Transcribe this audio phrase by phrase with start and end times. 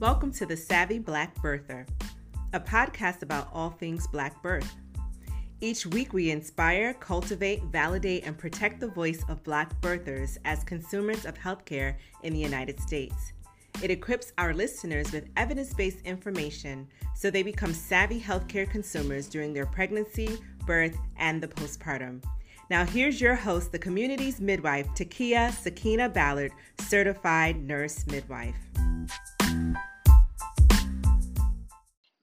[0.00, 1.84] Welcome to the Savvy Black Birther,
[2.52, 4.76] a podcast about all things Black birth.
[5.60, 11.24] Each week, we inspire, cultivate, validate, and protect the voice of Black birthers as consumers
[11.24, 13.32] of healthcare in the United States.
[13.82, 16.86] It equips our listeners with evidence based information
[17.16, 22.22] so they become savvy healthcare consumers during their pregnancy, birth, and the postpartum.
[22.70, 28.54] Now, here's your host, the community's midwife, Takia Sakina Ballard, certified nurse midwife.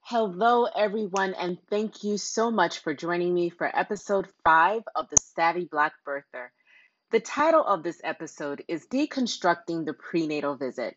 [0.08, 5.16] Hello, everyone, and thank you so much for joining me for episode five of the
[5.16, 6.50] Savvy Black Birther.
[7.10, 10.94] The title of this episode is Deconstructing the Prenatal Visit,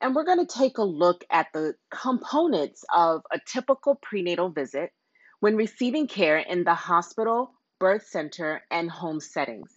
[0.00, 4.90] and we're going to take a look at the components of a typical prenatal visit
[5.38, 9.72] when receiving care in the hospital, birth center, and home settings.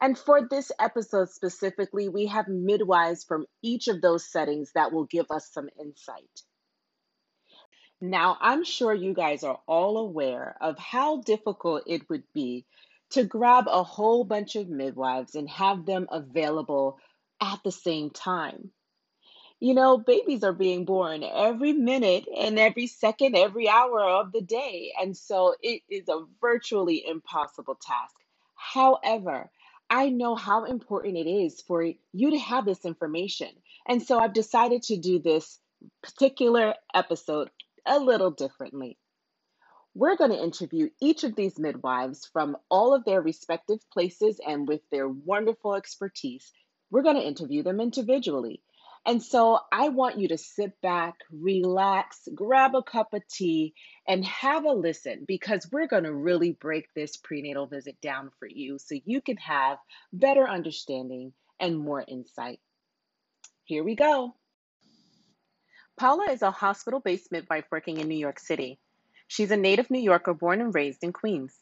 [0.00, 5.06] And for this episode specifically, we have midwives from each of those settings that will
[5.06, 6.42] give us some insight.
[8.04, 12.66] Now, I'm sure you guys are all aware of how difficult it would be
[13.10, 16.98] to grab a whole bunch of midwives and have them available
[17.40, 18.72] at the same time.
[19.60, 24.40] You know, babies are being born every minute and every second, every hour of the
[24.40, 24.92] day.
[25.00, 28.16] And so it is a virtually impossible task.
[28.56, 29.48] However,
[29.88, 33.50] I know how important it is for you to have this information.
[33.86, 35.60] And so I've decided to do this
[36.02, 37.48] particular episode
[37.86, 38.98] a little differently.
[39.94, 44.66] We're going to interview each of these midwives from all of their respective places and
[44.66, 46.50] with their wonderful expertise.
[46.90, 48.62] We're going to interview them individually.
[49.04, 53.74] And so I want you to sit back, relax, grab a cup of tea,
[54.06, 58.46] and have a listen because we're going to really break this prenatal visit down for
[58.48, 59.78] you so you can have
[60.12, 62.60] better understanding and more insight.
[63.64, 64.36] Here we go.
[65.98, 68.80] Paola is a hospital based midwife working in New York City.
[69.28, 71.56] She's a native New Yorker born and raised in Queens.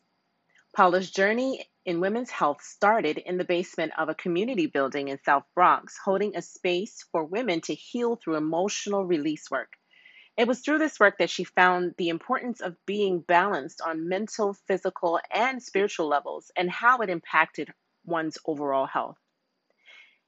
[0.74, 5.44] Paola's journey in women's health started in the basement of a community building in South
[5.54, 9.72] Bronx, holding a space for women to heal through emotional release work.
[10.36, 14.54] It was through this work that she found the importance of being balanced on mental,
[14.54, 17.74] physical, and spiritual levels and how it impacted
[18.06, 19.18] one's overall health.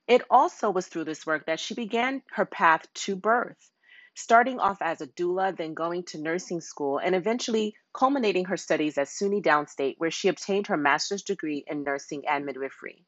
[0.06, 3.70] It also was through this work that she began her path to birth
[4.14, 8.98] starting off as a doula, then going to nursing school, and eventually culminating her studies
[8.98, 13.04] at SUNY Downstate, where she obtained her master's degree in nursing and midwifery.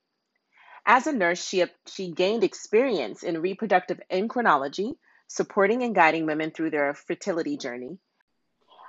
[0.86, 4.96] As a nurse, she, she gained experience in reproductive endocrinology,
[5.28, 7.98] supporting and guiding women through their fertility journey.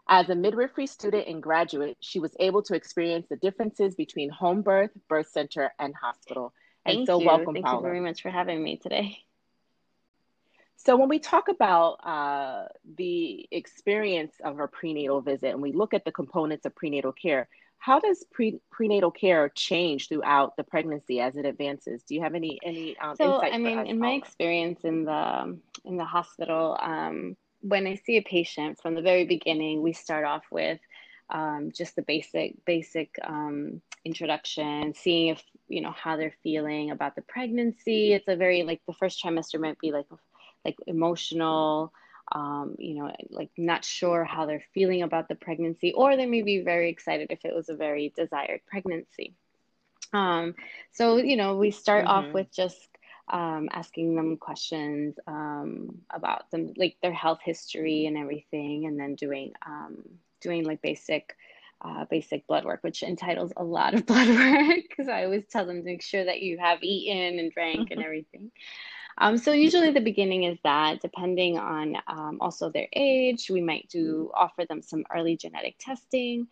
[0.07, 4.61] As a midwifery student and graduate, she was able to experience the differences between home
[4.61, 6.53] birth, birth center, and hospital.
[6.85, 7.25] And Thank so, you.
[7.25, 7.79] welcome, Thank Paola.
[7.79, 9.24] you very much for having me today.
[10.77, 15.93] So, when we talk about uh, the experience of a prenatal visit and we look
[15.93, 17.47] at the components of prenatal care,
[17.77, 22.03] how does pre- prenatal care change throughout the pregnancy as it advances?
[22.03, 23.53] Do you have any any um, so, insight?
[23.53, 28.21] I mean, in my experience in the in the hospital, um, when I see a
[28.23, 30.79] patient from the very beginning, we start off with
[31.29, 37.15] um, just the basic basic um, introduction, seeing if you know how they're feeling about
[37.15, 38.13] the pregnancy.
[38.13, 40.05] It's a very like the first trimester might be like
[40.65, 41.93] like emotional,
[42.31, 46.41] um, you know, like not sure how they're feeling about the pregnancy, or they may
[46.41, 49.35] be very excited if it was a very desired pregnancy.
[50.11, 50.55] Um,
[50.91, 52.27] so, you know, we start mm-hmm.
[52.27, 52.89] off with just
[53.27, 59.15] um, asking them questions um, about them, like their health history and everything, and then
[59.15, 60.03] doing um,
[60.41, 61.35] doing like basic
[61.81, 65.65] uh, basic blood work, which entitles a lot of blood work because I always tell
[65.65, 68.51] them to make sure that you have eaten and drank and everything.
[69.17, 73.87] Um, so usually the beginning is that, depending on um, also their age, we might
[73.89, 76.47] do offer them some early genetic testing.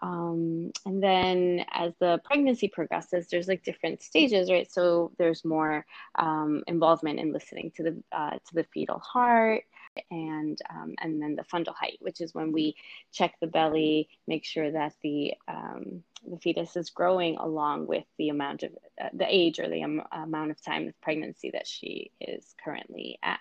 [0.00, 4.70] Um, and then as the pregnancy progresses, there's like different stages, right?
[4.70, 5.84] So there's more
[6.18, 9.64] um, involvement in listening to the uh, to the fetal heart
[10.10, 12.76] and um, and then the fundal height, which is when we
[13.12, 18.28] check the belly, make sure that the um, the fetus is growing along with the
[18.28, 22.10] amount of uh, the age or the am- amount of time of pregnancy that she
[22.20, 23.40] is currently at.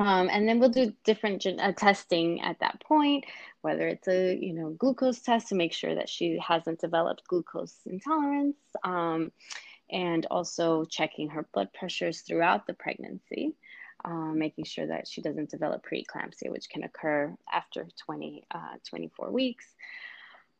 [0.00, 3.24] Um, and then we'll do different gen- uh, testing at that point,
[3.62, 7.76] whether it's a you know glucose test to make sure that she hasn't developed glucose
[7.86, 9.30] intolerance, um,
[9.90, 13.54] and also checking her blood pressures throughout the pregnancy
[14.04, 19.30] um, making sure that she doesn't develop preeclampsia, which can occur after 20, uh, 24
[19.30, 19.66] weeks.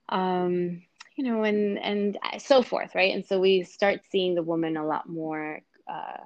[0.09, 0.83] Um,
[1.17, 3.15] you know, and and so forth, right?
[3.15, 6.25] And so we start seeing the woman a lot more uh,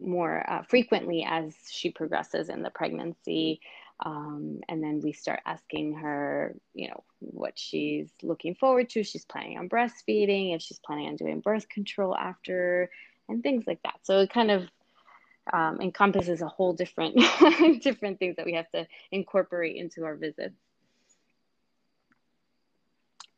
[0.00, 3.60] more uh, frequently as she progresses in the pregnancy.
[4.04, 9.02] Um, and then we start asking her, you know, what she's looking forward to.
[9.02, 12.90] She's planning on breastfeeding, if she's planning on doing birth control after,
[13.28, 14.00] and things like that.
[14.02, 14.68] So it kind of
[15.52, 17.16] um, encompasses a whole different
[17.82, 20.54] different things that we have to incorporate into our visits.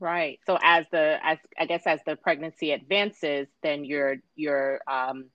[0.01, 0.39] Right.
[0.47, 5.27] So as the as I guess as the pregnancy advances, then your your um,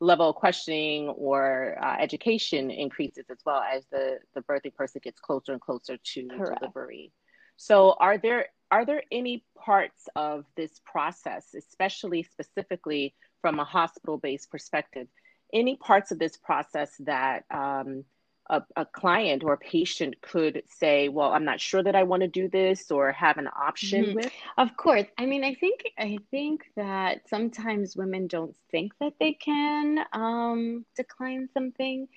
[0.00, 5.20] level of questioning or uh, education increases as well as the the birthing person gets
[5.20, 6.60] closer and closer to Correct.
[6.60, 7.12] delivery.
[7.56, 14.18] So are there are there any parts of this process, especially specifically from a hospital
[14.18, 15.08] based perspective,
[15.52, 18.04] any parts of this process that um,
[18.50, 22.22] a, a client or a patient could say, well, I'm not sure that I want
[22.22, 24.14] to do this or have an option mm-hmm.
[24.16, 24.32] with?
[24.58, 25.06] Of course.
[25.16, 30.84] I mean, I think I think that sometimes women don't think that they can um,
[30.96, 32.08] decline something.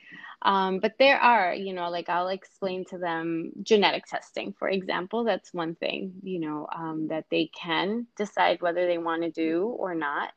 [0.41, 5.24] Um, but there are, you know, like I'll explain to them genetic testing, for example.
[5.24, 9.68] That's one thing, you know, um, that they can decide whether they want to do
[9.68, 10.33] or not.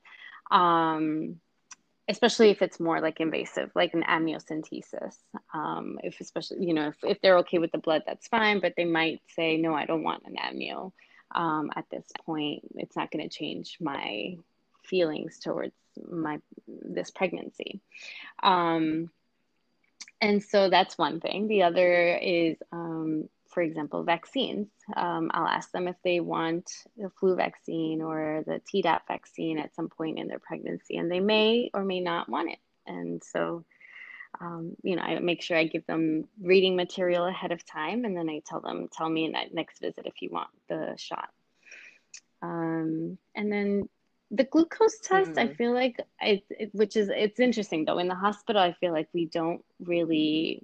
[0.50, 1.40] Um,
[2.08, 5.16] especially if it's more like invasive, like an amniocentesis.
[5.52, 8.74] Um, if especially, you know, if, if they're okay with the blood, that's fine, but
[8.76, 10.92] they might say, no, I don't want an amnio.
[11.34, 14.36] Um, at this point, it's not going to change my
[14.84, 15.74] feelings towards
[16.08, 17.80] my this pregnancy.
[18.42, 19.10] Um,
[20.20, 21.48] and so that's one thing.
[21.48, 24.68] The other is um, for example, vaccines.
[24.94, 29.74] Um, I'll ask them if they want the flu vaccine or the Tdap vaccine at
[29.74, 32.58] some point in their pregnancy, and they may or may not want it.
[32.86, 33.64] And so,
[34.42, 38.14] um, you know, I make sure I give them reading material ahead of time, and
[38.14, 41.30] then I tell them, tell me in that next visit if you want the shot.
[42.42, 43.88] Um, and then
[44.30, 45.38] the glucose test, mm-hmm.
[45.38, 47.96] I feel like it, it, which is it's interesting though.
[47.96, 50.62] In the hospital, I feel like we don't really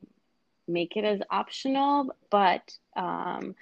[0.68, 3.54] make it as optional, but um,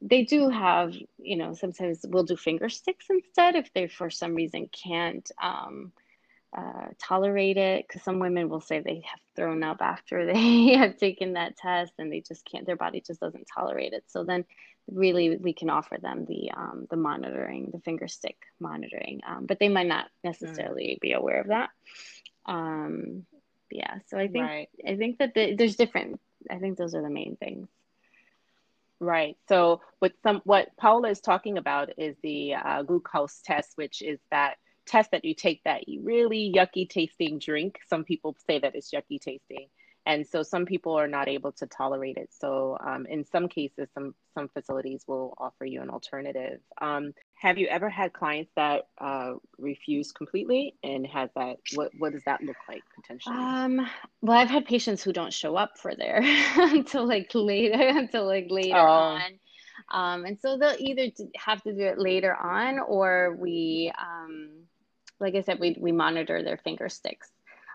[0.00, 4.34] they do have, you know, sometimes we'll do finger sticks instead if they for some
[4.34, 5.92] reason can't um,
[6.56, 7.86] uh, tolerate it.
[7.86, 11.92] Because some women will say they have thrown up after they have taken that test
[11.98, 14.04] and they just can't, their body just doesn't tolerate it.
[14.08, 14.44] So then
[14.90, 19.58] really we can offer them the um, the monitoring, the finger stick monitoring, um, but
[19.58, 21.00] they might not necessarily mm.
[21.00, 21.70] be aware of that.
[22.46, 23.26] Um,
[23.70, 24.68] yeah, so I think right.
[24.86, 26.20] I think that the, there's different
[26.50, 27.68] I think those are the main things.
[28.98, 29.36] Right.
[29.48, 34.18] So, with some what Paola is talking about is the uh, glucose test, which is
[34.30, 37.78] that test that you take that really yucky tasting drink.
[37.88, 39.68] Some people say that it's yucky tasting,
[40.06, 42.30] and so some people are not able to tolerate it.
[42.32, 46.60] So, um, in some cases, some some facilities will offer you an alternative.
[46.80, 47.12] Um,
[47.46, 52.24] have you ever had clients that uh, refuse completely, and has that what what does
[52.24, 53.36] that look like potentially?
[53.36, 53.88] Um,
[54.20, 56.22] well, I've had patients who don't show up for there
[56.56, 59.18] until like later until like later oh.
[59.20, 59.38] on,
[59.92, 61.06] um, and so they'll either
[61.36, 64.50] have to do it later on, or we, um,
[65.20, 67.30] like I said, we we monitor their finger sticks.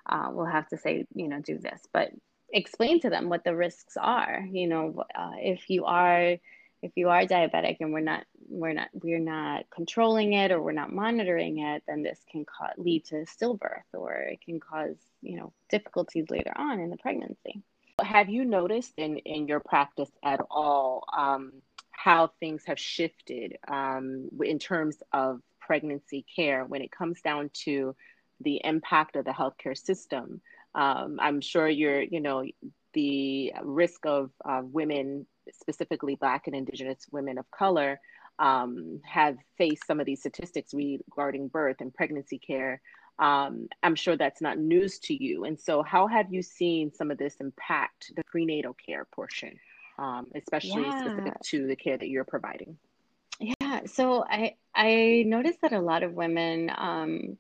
[0.06, 2.12] Uh, we'll have to say, you know, do this, but
[2.52, 4.46] explain to them what the risks are.
[4.52, 6.36] You know, uh, if you are
[6.82, 10.72] if you are diabetic and we're not we're not we're not controlling it or we're
[10.74, 15.38] not monitoring it then this can ca- lead to stillbirth or it can cause you
[15.38, 17.62] know difficulties later on in the pregnancy.
[18.02, 21.54] Have you noticed in in your practice at all um,
[21.92, 27.96] how things have shifted um, in terms of pregnancy care when it comes down to
[28.42, 30.42] the impact of the healthcare system?
[30.74, 32.46] Um, i'm sure you're you know
[32.94, 38.00] the risk of uh, women specifically Black and Indigenous women of color,
[38.42, 42.82] um, have faced some of these statistics regarding birth and pregnancy care.
[43.20, 45.46] Um, I'm sure that's not news to you.
[45.46, 49.58] And so, how have you seen some of this impact the prenatal care portion,
[50.00, 51.00] um, especially yeah.
[51.00, 52.78] specific to the care that you're providing?
[53.40, 57.38] Yeah, so I I noticed that a lot of women um,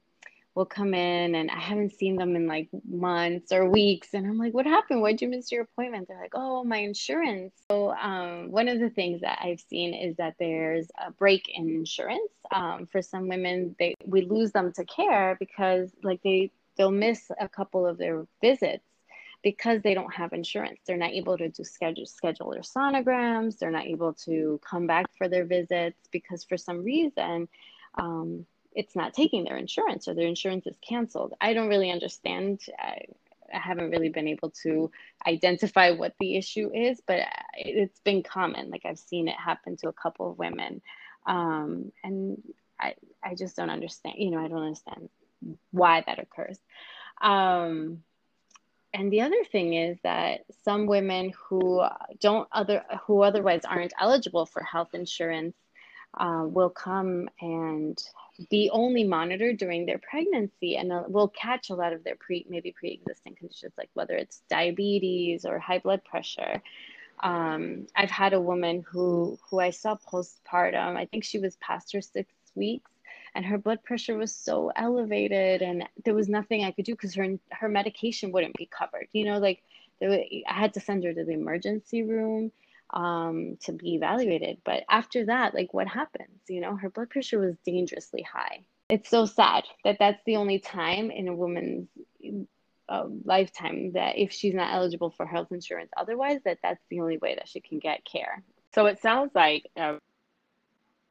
[0.53, 4.13] will come in and I haven't seen them in like months or weeks.
[4.13, 5.01] And I'm like, what happened?
[5.01, 6.07] Why'd you miss your appointment?
[6.07, 7.53] They're like, oh, my insurance.
[7.69, 11.69] So, um, one of the things that I've seen is that there's a break in
[11.69, 12.31] insurance.
[12.53, 17.31] Um, for some women, they we lose them to care because like they they'll miss
[17.39, 18.83] a couple of their visits
[19.43, 20.79] because they don't have insurance.
[20.85, 23.57] They're not able to do schedule schedule their sonograms.
[23.57, 27.47] They're not able to come back for their visits because for some reason
[27.95, 31.33] um, it's not taking their insurance or their insurance is canceled.
[31.41, 32.61] I don't really understand.
[32.79, 33.05] I,
[33.53, 34.91] I haven't really been able to
[35.27, 37.19] identify what the issue is, but
[37.55, 38.69] it's been common.
[38.69, 40.81] Like I've seen it happen to a couple of women.
[41.25, 42.41] Um, and
[42.79, 45.09] I, I just don't understand, you know, I don't understand
[45.71, 46.59] why that occurs.
[47.21, 48.03] Um,
[48.93, 51.83] and the other thing is that some women who
[52.19, 55.55] don't other who otherwise aren't eligible for health insurance
[56.15, 58.01] uh, will come and
[58.49, 62.45] be only monitored during their pregnancy and uh, will catch a lot of their pre
[62.49, 66.61] maybe pre-existing conditions like whether it's diabetes or high blood pressure.
[67.23, 71.93] Um, i've had a woman who who i saw postpartum i think she was past
[71.93, 72.89] her six weeks
[73.35, 77.13] and her blood pressure was so elevated and there was nothing i could do because
[77.15, 79.61] her her medication wouldn't be covered you know like
[79.99, 82.51] there, i had to send her to the emergency room
[82.91, 84.57] um, to be evaluated.
[84.63, 86.39] But after that like what happens?
[86.47, 88.65] You know her blood pressure was dangerously high.
[88.89, 91.87] It's so sad that that's the only time in a woman's
[92.89, 97.17] uh, lifetime that if she's not eligible for health insurance otherwise that that's the only
[97.19, 98.43] way that she can get care.
[98.73, 99.95] So it sounds like uh,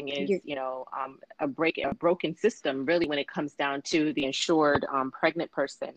[0.06, 4.12] is you know um, a break a broken system really when it comes down to
[4.14, 5.90] the insured um, pregnant person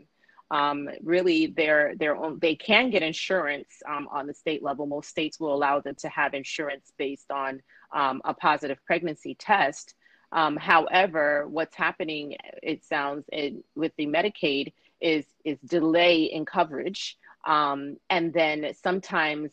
[0.53, 5.09] um, really they're, they're own, they can get insurance um, on the state level most
[5.09, 7.61] states will allow them to have insurance based on
[7.93, 9.95] um, a positive pregnancy test
[10.31, 17.17] um, however what's happening it sounds it, with the medicaid is is delay in coverage
[17.45, 19.51] and then sometimes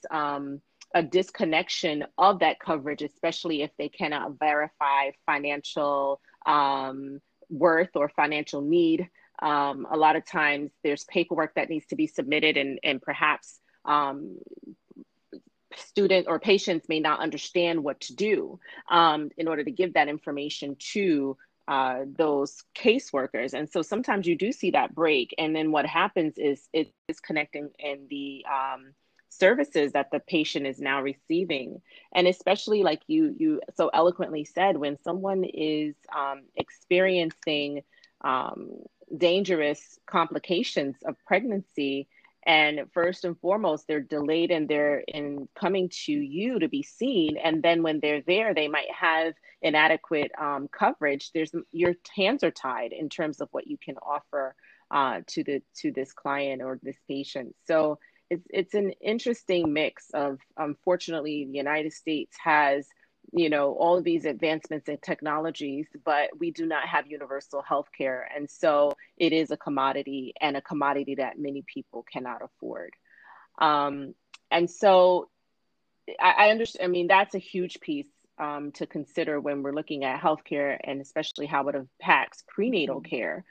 [0.94, 8.60] a disconnection of that coverage, especially if they cannot verify financial um, worth or financial
[8.60, 9.08] need.
[9.40, 13.60] Um, a lot of times there's paperwork that needs to be submitted, and, and perhaps
[13.84, 14.38] um,
[15.76, 18.58] student or patients may not understand what to do
[18.90, 21.36] um, in order to give that information to
[21.68, 23.54] uh, those caseworkers.
[23.54, 25.34] And so sometimes you do see that break.
[25.38, 28.92] And then what happens is it is connecting in the um,
[29.28, 31.80] services that the patient is now receiving
[32.12, 37.82] and especially like you you so eloquently said when someone is um, experiencing
[38.22, 38.70] um,
[39.16, 42.08] dangerous complications of pregnancy.
[42.46, 47.36] And first and foremost they're delayed in their in coming to you to be seen.
[47.36, 51.32] And then when they're there they might have inadequate um, coverage.
[51.32, 54.54] There's your hands are tied in terms of what you can offer
[54.90, 57.54] uh, to the to this client or this patient.
[57.66, 57.98] So
[58.30, 62.86] it's it's an interesting mix of unfortunately the United States has
[63.32, 67.88] you know all of these advancements in technologies but we do not have universal health
[67.96, 72.92] care and so it is a commodity and a commodity that many people cannot afford
[73.58, 74.14] um,
[74.50, 75.28] and so
[76.20, 78.06] I, I, understand i mean that's a huge piece
[78.38, 83.10] um, to consider when we're looking at healthcare and especially how it impacts prenatal mm-hmm.
[83.10, 83.44] care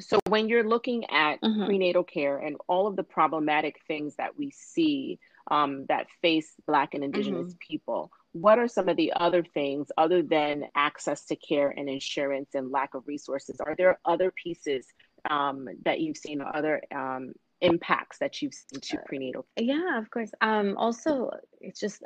[0.00, 1.66] so when you're looking at mm-hmm.
[1.66, 5.18] prenatal care and all of the problematic things that we see
[5.50, 7.70] um, that face black and indigenous mm-hmm.
[7.70, 8.10] people.
[8.32, 12.70] What are some of the other things other than access to care and insurance and
[12.70, 13.60] lack of resources?
[13.60, 14.86] Are there other pieces
[15.28, 20.10] um, that you've seen or other um, impacts that you've seen to prenatal yeah of
[20.10, 20.30] course.
[20.40, 21.30] Um, also
[21.60, 22.02] it's just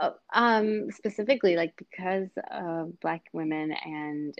[0.00, 4.34] uh, um, specifically like because uh, black women and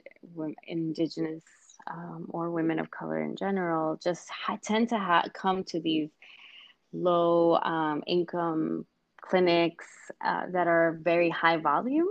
[0.67, 1.43] indigenous
[1.91, 6.11] um, or women of color in general just ha- tend to ha- come to these
[6.95, 8.87] low um, income
[9.21, 9.87] clinics
[10.25, 12.09] uh, that are very high volume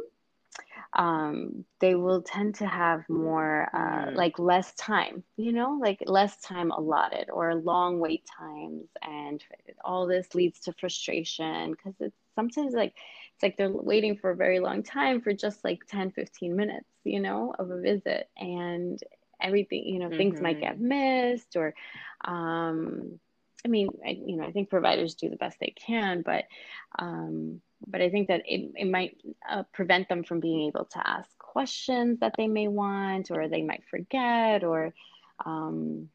[0.95, 4.15] um, they will tend to have more uh, mm.
[4.15, 9.43] like less time you know like less time allotted or long wait times and
[9.83, 12.93] all this leads to frustration because it's sometimes like
[13.33, 16.89] it's like they're waiting for a very long time for just like 10 15 minutes
[17.03, 18.99] you know of a visit and
[19.41, 20.17] everything you know mm-hmm.
[20.17, 21.31] things might get mm-hmm.
[21.31, 21.73] missed or
[22.25, 23.19] um
[23.65, 26.45] i mean I, you know i think providers do the best they can but
[26.99, 29.17] um but i think that it, it might
[29.49, 33.61] uh, prevent them from being able to ask questions that they may want or they
[33.61, 34.93] might forget or
[35.45, 36.09] um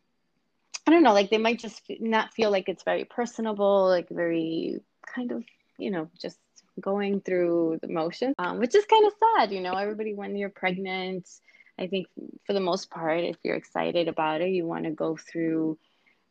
[0.86, 4.80] i don't know like they might just not feel like it's very personable like very
[5.14, 5.44] kind of
[5.78, 6.38] you know just
[6.80, 10.48] going through the motions um, which is kind of sad you know everybody when you're
[10.48, 11.26] pregnant
[11.78, 12.08] I think
[12.44, 15.78] for the most part, if you're excited about it, you want to go through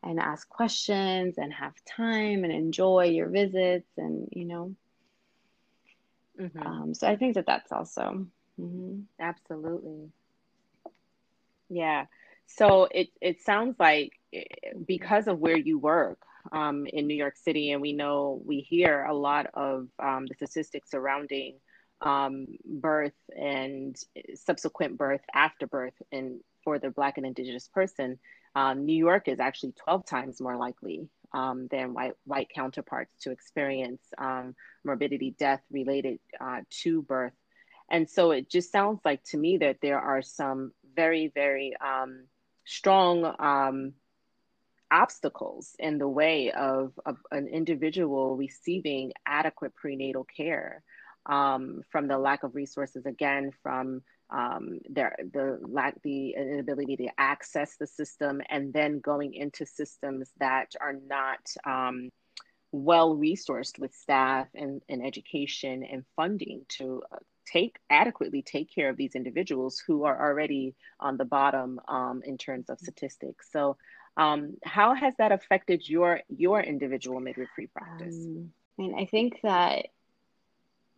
[0.04, 4.76] and ask questions and have time and enjoy your visits and, you know.
[6.40, 6.62] Mm-hmm.
[6.62, 8.28] Um, so I think that that's also.
[8.60, 9.02] Mm-hmm.
[9.20, 10.12] Absolutely.
[11.70, 12.06] Yeah.
[12.46, 14.44] So it, it sounds like eh,
[14.86, 16.20] because of where you work
[16.52, 20.36] um, in New York City, and we know we hear a lot of um, the
[20.36, 21.56] statistics surrounding
[22.02, 23.98] um, birth and
[24.36, 28.20] subsequent birth after birth and for the black and indigenous person
[28.58, 33.32] um, new york is actually 12 times more likely um, than white white counterparts to
[33.32, 37.34] experience um, morbidity death related uh, to birth.
[37.90, 42.26] And so it just sounds like to me that there are some very very um,
[42.66, 43.94] strong um,
[44.90, 50.82] obstacles in the way of, of, an individual receiving adequate prenatal care
[51.26, 57.10] um, from the lack of resources, again, from um, their, the lack, the inability to
[57.18, 62.10] access the system, and then going into systems that are not um,
[62.72, 68.90] well resourced with staff and, and education and funding to uh, take adequately take care
[68.90, 73.50] of these individuals who are already on the bottom um, in terms of statistics.
[73.52, 73.78] So,
[74.18, 78.16] um, how has that affected your your individual midwifery practice?
[78.16, 79.88] Um, I mean, I think that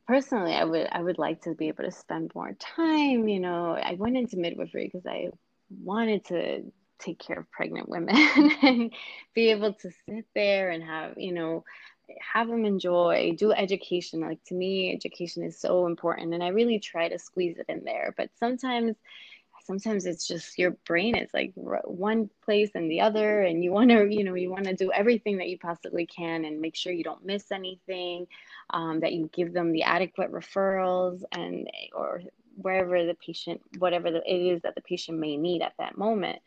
[0.09, 3.27] personally, I would I would like to be able to spend more time.
[3.27, 5.29] You know, I went into midwifery because I
[5.69, 6.63] wanted to
[6.97, 8.15] take care of pregnant women
[8.63, 8.91] and
[9.35, 11.63] be able to sit there and have you know
[12.19, 16.79] have them enjoy do education like to me education is so important and i really
[16.79, 18.97] try to squeeze it in there but sometimes
[19.69, 23.91] sometimes it's just your brain is like one place and the other and you want
[23.91, 26.91] to you know you want to do everything that you possibly can and make sure
[26.91, 28.25] you don't miss anything
[28.71, 32.23] um, that you give them the adequate referrals and or
[32.55, 36.39] wherever the patient whatever the, it is that the patient may need at that moment.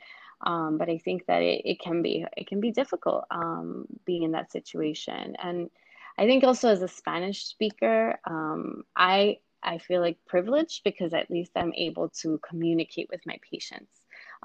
[0.44, 4.24] Um, but i think that it, it can be it can be difficult um, being
[4.24, 5.36] in that situation.
[5.40, 5.70] And
[6.18, 11.30] i think also as a spanish speaker um, i I feel like privileged because at
[11.30, 13.90] least I'm able to communicate with my patients.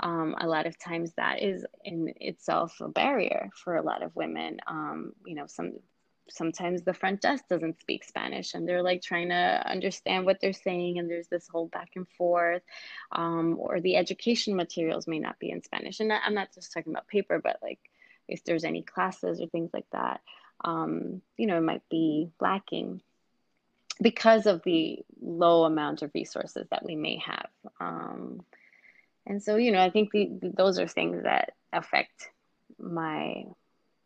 [0.02, 4.16] Um, a lot of times that is in itself a barrier for a lot of
[4.16, 4.60] women.
[4.68, 5.74] Um, you know, some
[6.30, 10.54] sometimes the front desk doesn't speak Spanish and they're like trying to understand what they're
[10.54, 12.62] saying, and there's this whole back and forth,
[13.12, 16.00] um, or the education materials may not be in Spanish.
[16.00, 17.80] And I'm not just talking about paper, but like
[18.28, 20.22] if there's any classes or things like that,
[20.64, 23.02] um, you know, it might be lacking
[24.02, 27.50] because of the low amount of resources that we may have.
[27.80, 28.42] Um,
[29.26, 32.30] and so, you know, I think the, those are things that affect
[32.80, 33.44] my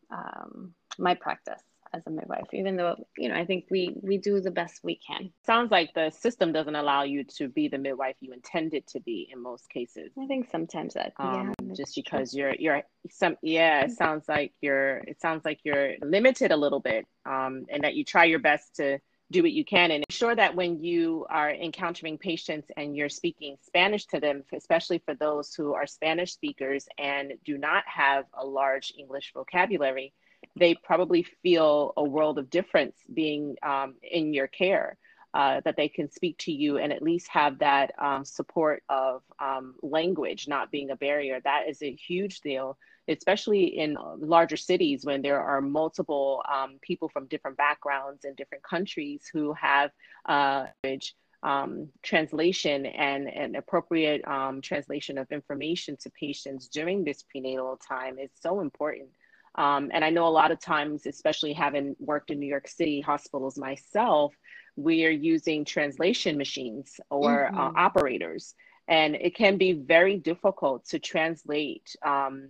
[0.10, 1.62] um, my practice
[1.94, 4.96] as a midwife, even though you know I think we we do the best we
[4.96, 5.32] can.
[5.46, 9.30] Sounds like the system doesn't allow you to be the midwife you intended to be
[9.32, 10.12] in most cases.
[10.20, 12.42] I think sometimes that um, yeah, just because true.
[12.42, 16.80] you're you're some yeah, it sounds like you're it sounds like you're limited a little
[16.80, 19.00] bit, um, and that you try your best to
[19.32, 23.58] do what you can and ensure that when you are encountering patients and you're speaking
[23.62, 28.46] Spanish to them, especially for those who are Spanish speakers and do not have a
[28.46, 30.13] large English vocabulary,
[30.58, 34.98] they probably feel a world of difference being um, in your care.
[35.34, 39.22] Uh, that they can speak to you and at least have that um, support of
[39.39, 41.39] um, language not being a barrier.
[41.41, 42.78] That is a huge deal
[43.12, 48.63] especially in larger cities when there are multiple um, people from different backgrounds and different
[48.63, 49.91] countries who have
[50.28, 50.65] uh,
[51.43, 58.19] um, translation and an appropriate um, translation of information to patients during this prenatal time
[58.19, 59.10] is so important.
[59.56, 63.02] Um, and I know a lot of times, especially having worked in New York City
[63.02, 64.34] hospitals myself,
[64.76, 67.60] we are using translation machines or uh, mm-hmm.
[67.60, 68.56] uh, operators.
[68.88, 72.50] And it can be very difficult to translate um,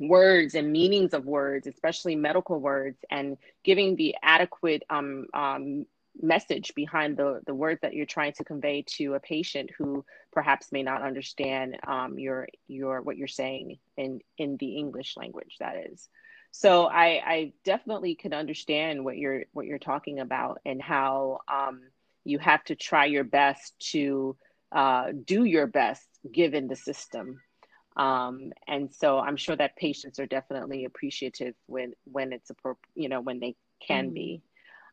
[0.00, 5.86] words and meanings of words, especially medical words, and giving the adequate um, um,
[6.20, 10.72] message behind the, the word that you're trying to convey to a patient who perhaps
[10.72, 15.56] may not understand um, your your what you're saying in in the English language.
[15.60, 16.08] That is.
[16.52, 21.82] So I, I definitely can understand what you're what you're talking about and how um,
[22.24, 24.36] you have to try your best to
[24.72, 27.40] uh, do your best given the system
[27.96, 33.08] um, and so I'm sure that patients are definitely appreciative when when it's appropriate, you
[33.08, 34.14] know, when they can mm.
[34.14, 34.42] be.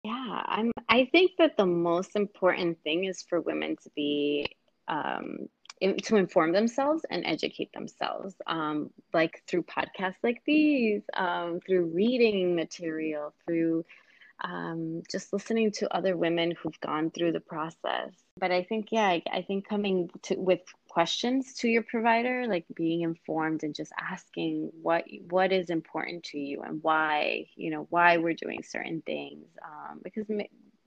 [0.03, 0.71] Yeah, I'm.
[0.89, 4.55] I think that the most important thing is for women to be
[4.87, 5.49] um,
[5.81, 11.85] in, to inform themselves and educate themselves, um, like through podcasts like these, um, through
[11.85, 13.85] reading material, through
[14.43, 18.11] um, just listening to other women who've gone through the process.
[18.39, 20.61] But I think, yeah, I, I think coming to with
[20.97, 26.39] questions to your provider, like being informed and just asking what what is important to
[26.39, 30.25] you and why, you know, why we're doing certain things, um, because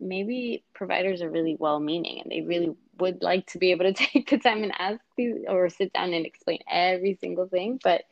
[0.01, 4.29] maybe providers are really well-meaning and they really would like to be able to take
[4.29, 8.03] the time and ask these or sit down and explain every single thing, but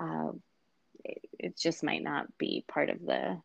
[0.00, 0.32] uh,
[1.04, 3.40] it, it just might not be part of the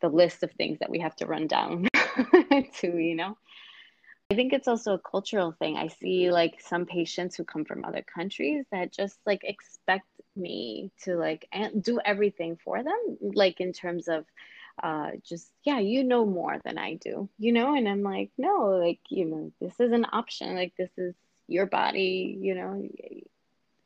[0.00, 1.86] the list of things that we have to run down
[2.80, 3.36] to, you know.
[4.30, 5.76] I think it's also a cultural thing.
[5.76, 10.92] I see like some patients who come from other countries that just like expect me
[11.02, 11.48] to like
[11.80, 14.24] do everything for them, like in terms of
[14.80, 17.74] uh, just, yeah, you know more than I do, you know?
[17.74, 20.54] And I'm like, no, like, you know, this is an option.
[20.54, 21.14] Like, this is
[21.48, 22.88] your body, you know?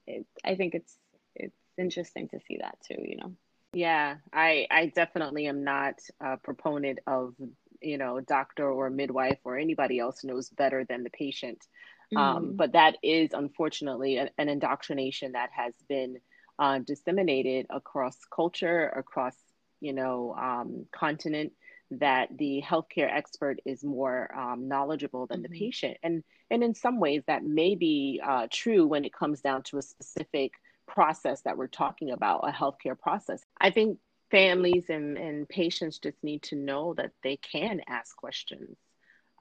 [0.06, 0.94] It, I think it's,
[1.34, 3.32] it's interesting to see that too, you know.
[3.72, 7.34] Yeah, I I definitely am not a proponent of
[7.84, 11.66] you know doctor or midwife or anybody else knows better than the patient.
[12.14, 12.36] Um, mm-hmm.
[12.36, 16.18] Um, but that is unfortunately an, an indoctrination that has been
[16.58, 19.34] uh, disseminated across culture, across
[19.80, 21.52] you know um, continent.
[21.90, 25.52] That the healthcare expert is more um, knowledgeable than mm-hmm.
[25.52, 29.40] the patient, and and in some ways that may be uh, true when it comes
[29.40, 30.52] down to a specific
[30.86, 33.44] process that we're talking about, a healthcare process.
[33.60, 33.98] I think
[34.34, 38.76] families and, and patients just need to know that they can ask questions.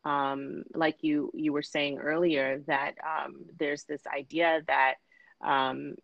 [0.06, 4.96] Um, like you you were saying earlier, that um, there's this idea that
[5.44, 5.96] um,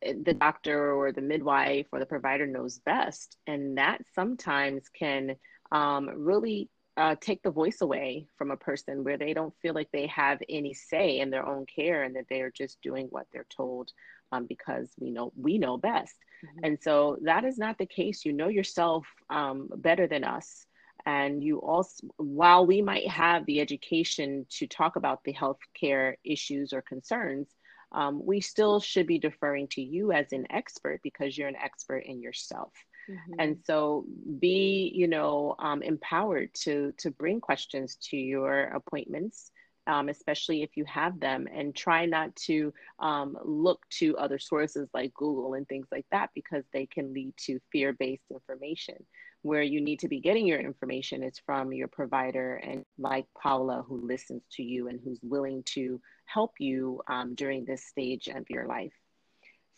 [0.00, 5.34] the doctor or the midwife or the provider knows best, and that sometimes can
[5.72, 9.90] um, really uh, take the voice away from a person where they don't feel like
[9.92, 13.26] they have any say in their own care and that they are just doing what
[13.32, 13.90] they're told
[14.34, 16.14] um, because we know we know best.
[16.44, 16.64] Mm-hmm.
[16.64, 18.24] And so that is not the case.
[18.24, 20.66] You know yourself um, better than us.
[21.06, 26.72] And you also, while we might have the education to talk about the healthcare issues
[26.72, 27.48] or concerns,
[27.92, 32.04] um, we still should be deferring to you as an expert because you're an expert
[32.06, 32.72] in yourself.
[33.08, 33.34] Mm-hmm.
[33.38, 34.06] And so
[34.38, 39.50] be, you know, um, empowered to to bring questions to your appointments
[39.86, 44.88] um, especially if you have them, and try not to um, look to other sources
[44.94, 48.96] like Google and things like that because they can lead to fear based information.
[49.42, 53.84] Where you need to be getting your information is from your provider and like Paola,
[53.86, 58.48] who listens to you and who's willing to help you um, during this stage of
[58.48, 58.92] your life.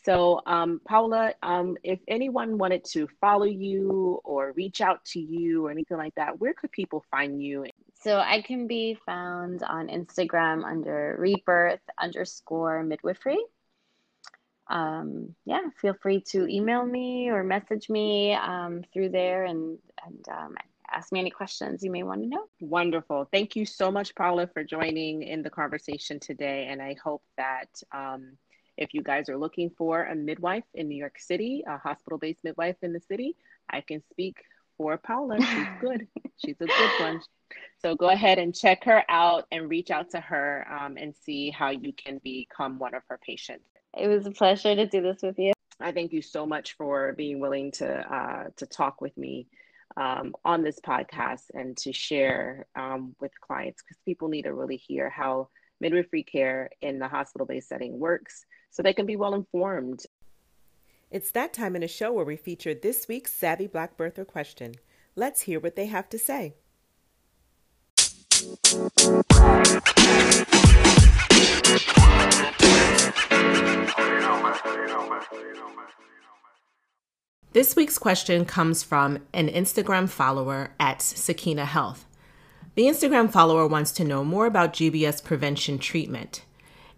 [0.07, 5.66] So, um, Paola, um, if anyone wanted to follow you or reach out to you
[5.66, 7.64] or anything like that, where could people find you?
[8.07, 13.38] So I can be found on Instagram under rebirth underscore midwifery.
[14.69, 20.25] Um, yeah, feel free to email me or message me um, through there and, and
[20.31, 20.55] um,
[20.88, 22.45] ask me any questions you may want to know.
[22.61, 23.29] Wonderful.
[23.33, 26.69] Thank you so much, Paola, for joining in the conversation today.
[26.71, 28.37] And I hope that um,
[28.77, 32.45] if you guys are looking for a midwife in New York City, a hospital based
[32.45, 33.35] midwife in the city,
[33.69, 34.37] I can speak
[34.77, 35.41] for Paola.
[35.41, 36.07] She's good.
[36.37, 37.21] She's a good one.
[37.79, 41.51] So go ahead and check her out and reach out to her um, and see
[41.51, 43.65] how you can become one of her patients.
[43.97, 45.53] It was a pleasure to do this with you.
[45.81, 49.47] I thank you so much for being willing to uh, to talk with me
[49.97, 54.77] um, on this podcast and to share um, with clients because people need to really
[54.77, 55.49] hear how
[55.81, 60.01] midwifery care in the hospital-based setting works so they can be well informed.
[61.09, 64.75] It's that time in a show where we feature this week's Savvy Black Birther question.
[65.14, 66.55] Let's hear what they have to say.
[77.53, 82.05] This week's question comes from an Instagram follower at Sakina Health.
[82.75, 86.42] The Instagram follower wants to know more about GBS prevention treatment.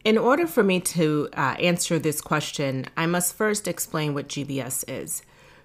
[0.05, 4.85] In order for me to uh, answer this question, I must first explain what GBS
[4.89, 5.23] is.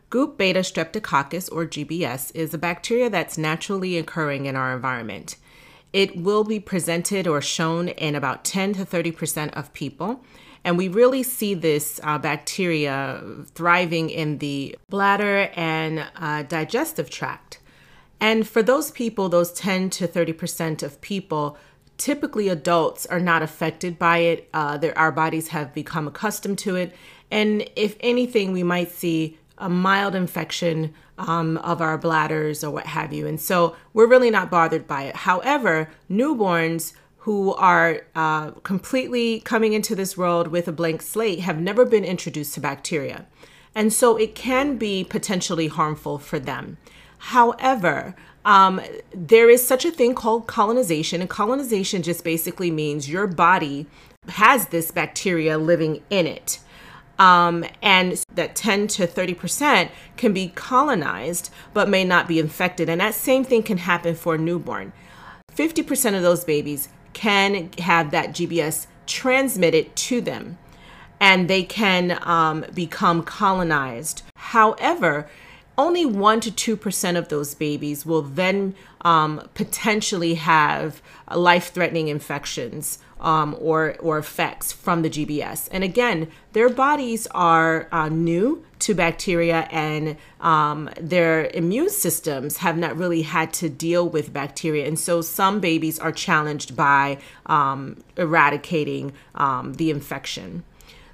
[0.09, 5.37] Group beta streptococcus, or GBS, is a bacteria that's naturally occurring in our environment.
[5.91, 10.23] It will be presented or shown in about 10 to 30% of people.
[10.63, 17.59] And we really see this uh, bacteria thriving in the bladder and uh, digestive tract.
[18.19, 21.57] And for those people, those 10 to 30% of people,
[21.97, 24.49] typically adults are not affected by it.
[24.53, 26.95] Uh, our bodies have become accustomed to it.
[27.31, 32.87] And if anything, we might see a mild infection um, of our bladders or what
[32.87, 33.27] have you.
[33.27, 35.15] And so we're really not bothered by it.
[35.15, 41.59] However, newborns who are uh, completely coming into this world with a blank slate have
[41.59, 43.25] never been introduced to bacteria.
[43.73, 46.77] And so it can be potentially harmful for them.
[47.17, 48.81] However, um,
[49.13, 53.87] there is such a thing called colonization, and colonization just basically means your body
[54.27, 56.59] has this bacteria living in it
[57.19, 62.89] um, and that 10 to 30% can be colonized but may not be infected.
[62.89, 64.93] And that same thing can happen for a newborn.
[65.55, 70.57] 50% of those babies can have that GBS transmitted to them
[71.19, 74.23] and they can um, become colonized.
[74.35, 75.29] However,
[75.77, 81.01] only 1 to 2% of those babies will then um, potentially have
[81.33, 85.69] life threatening infections um, or, or effects from the GBS.
[85.71, 92.77] And again, their bodies are uh, new to bacteria and um, their immune systems have
[92.77, 94.85] not really had to deal with bacteria.
[94.85, 100.63] And so some babies are challenged by um, eradicating um, the infection.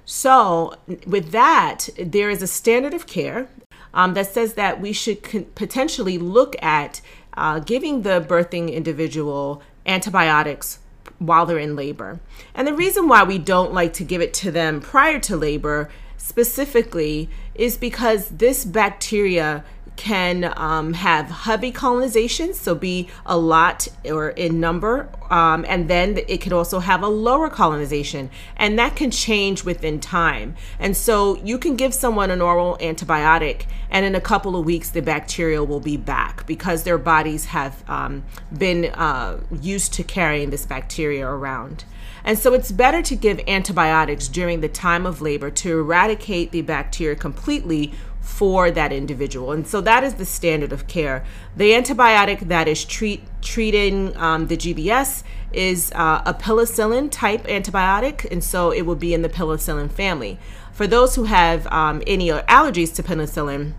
[0.04, 0.74] So,
[1.06, 3.48] with that, there is a standard of care
[3.94, 7.00] um, that says that we should con- potentially look at
[7.34, 10.78] uh, giving the birthing individual antibiotics
[11.18, 12.20] while they're in labor.
[12.54, 15.90] And the reason why we don't like to give it to them prior to labor
[16.16, 19.64] specifically is because this bacteria
[20.00, 26.18] can um, have heavy colonization, so be a lot or in number, um, and then
[26.26, 30.56] it can also have a lower colonization, and that can change within time.
[30.78, 34.88] And so you can give someone an oral antibiotic, and in a couple of weeks,
[34.88, 38.24] the bacteria will be back because their bodies have um,
[38.56, 41.84] been uh, used to carrying this bacteria around.
[42.24, 46.62] And so it's better to give antibiotics during the time of labor to eradicate the
[46.62, 47.92] bacteria completely
[48.30, 49.52] for that individual.
[49.52, 51.24] And so that is the standard of care.
[51.56, 58.30] The antibiotic that is treat, treating um, the GBS is uh, a penicillin type antibiotic,
[58.30, 60.38] and so it will be in the penicillin family.
[60.72, 63.74] For those who have um, any allergies to penicillin,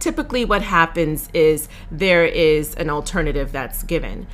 [0.00, 4.26] typically what happens is there is an alternative that's given.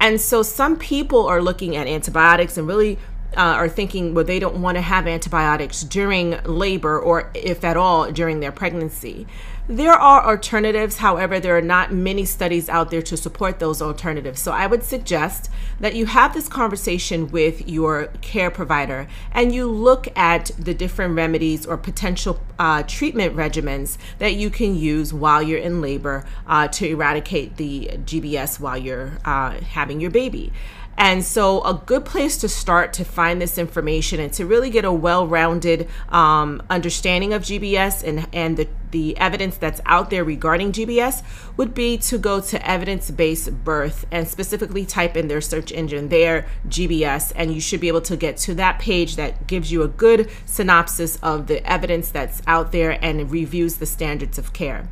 [0.00, 2.98] And so some people are looking at antibiotics and really
[3.36, 7.76] uh, are thinking, well, they don't want to have antibiotics during labor or, if at
[7.76, 9.26] all, during their pregnancy.
[9.68, 14.40] There are alternatives, however, there are not many studies out there to support those alternatives.
[14.40, 19.70] So I would suggest that you have this conversation with your care provider and you
[19.70, 25.40] look at the different remedies or potential uh, treatment regimens that you can use while
[25.40, 30.52] you're in labor uh, to eradicate the GBS while you're uh, having your baby.
[30.96, 34.84] And so, a good place to start to find this information and to really get
[34.84, 40.22] a well rounded um, understanding of GBS and, and the, the evidence that's out there
[40.22, 41.22] regarding GBS
[41.56, 46.08] would be to go to evidence based birth and specifically type in their search engine
[46.08, 49.82] there, GBS, and you should be able to get to that page that gives you
[49.82, 54.88] a good synopsis of the evidence that's out there and reviews the standards of care.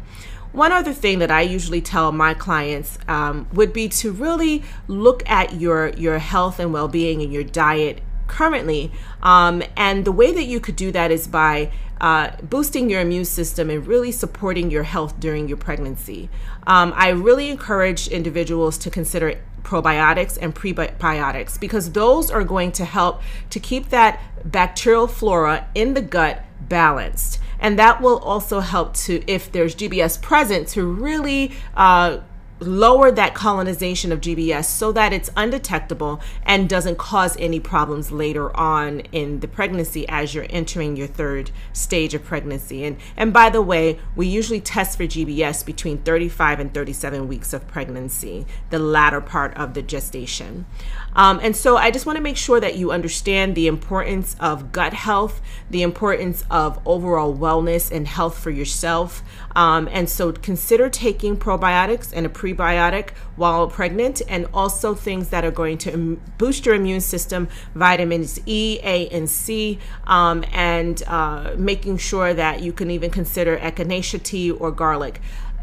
[0.52, 5.28] One other thing that I usually tell my clients um, would be to really look
[5.28, 8.92] at your your health and well being and your diet currently.
[9.22, 13.24] Um, and the way that you could do that is by uh, boosting your immune
[13.24, 16.30] system and really supporting your health during your pregnancy.
[16.66, 22.84] Um, I really encourage individuals to consider probiotics and prebiotics because those are going to
[22.84, 27.38] help to keep that bacterial flora in the gut balanced.
[27.60, 32.18] And that will also help to, if there's GBS present, to really uh,
[32.60, 38.54] lower that colonization of GBS so that it's undetectable and doesn't cause any problems later
[38.56, 42.84] on in the pregnancy as you're entering your third stage of pregnancy.
[42.84, 47.52] And and by the way, we usually test for GBS between 35 and 37 weeks
[47.52, 50.66] of pregnancy, the latter part of the gestation.
[51.14, 54.72] Um, and so I just want to make sure that you understand the importance of
[54.72, 59.22] gut health, the importance of overall wellness and health for yourself.
[59.56, 65.44] Um, and so consider taking probiotics and a prebiotic while pregnant, and also things that
[65.44, 71.54] are going to boost your immune system, vitamins E, A, and C, um, and uh,
[71.56, 75.20] making sure that you can even consider echinacea tea or garlic.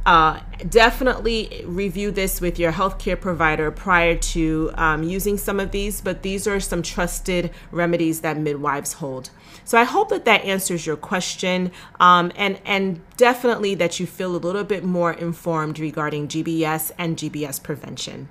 [0.08, 0.40] Uh,
[0.70, 6.22] definitely review this with your healthcare provider prior to um, using some of these, but
[6.22, 9.30] these are some trusted remedies that midwives hold.
[9.66, 14.34] So I hope that that answers your question, um, and and definitely that you feel
[14.34, 18.30] a little bit more informed regarding GBS and GBS prevention.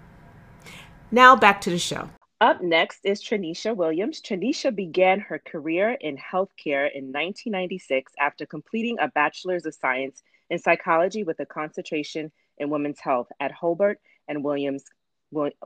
[1.11, 2.09] Now back to the show.
[2.41, 4.23] Up next is Trinisha Williams.
[4.23, 10.59] Trinisha began her career in healthcare in 1996 after completing a bachelor's of science in
[10.59, 14.85] psychology with a concentration in women's health at Hobart and Williams,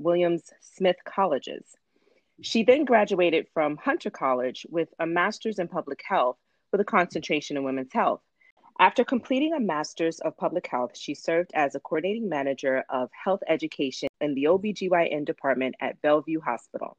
[0.00, 1.64] Williams Smith Colleges.
[2.42, 6.38] She then graduated from Hunter College with a master's in public health
[6.72, 8.22] with a concentration in women's health.
[8.78, 13.42] After completing a master's of public health, she served as a coordinating manager of health
[13.46, 16.96] education in the OBGYN department at Bellevue Hospital,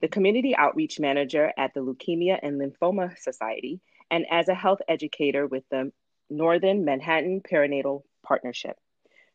[0.00, 5.46] the community outreach manager at the Leukemia and Lymphoma Society, and as a health educator
[5.46, 5.92] with the
[6.30, 8.76] Northern Manhattan Perinatal Partnership.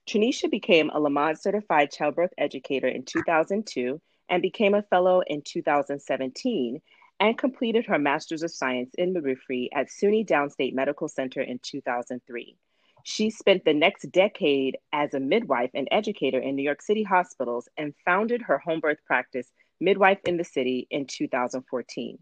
[0.08, 6.82] Trinisha became a Lamaze certified childbirth educator in 2002 and became a fellow in 2017
[7.20, 12.58] and completed her Master's of Science in Midwifery at SUNY Downstate Medical Center in 2003.
[13.04, 17.70] She spent the next decade as a midwife and educator in New York City hospitals
[17.78, 22.18] and founded her home birth practice, Midwife in the City, in 2014.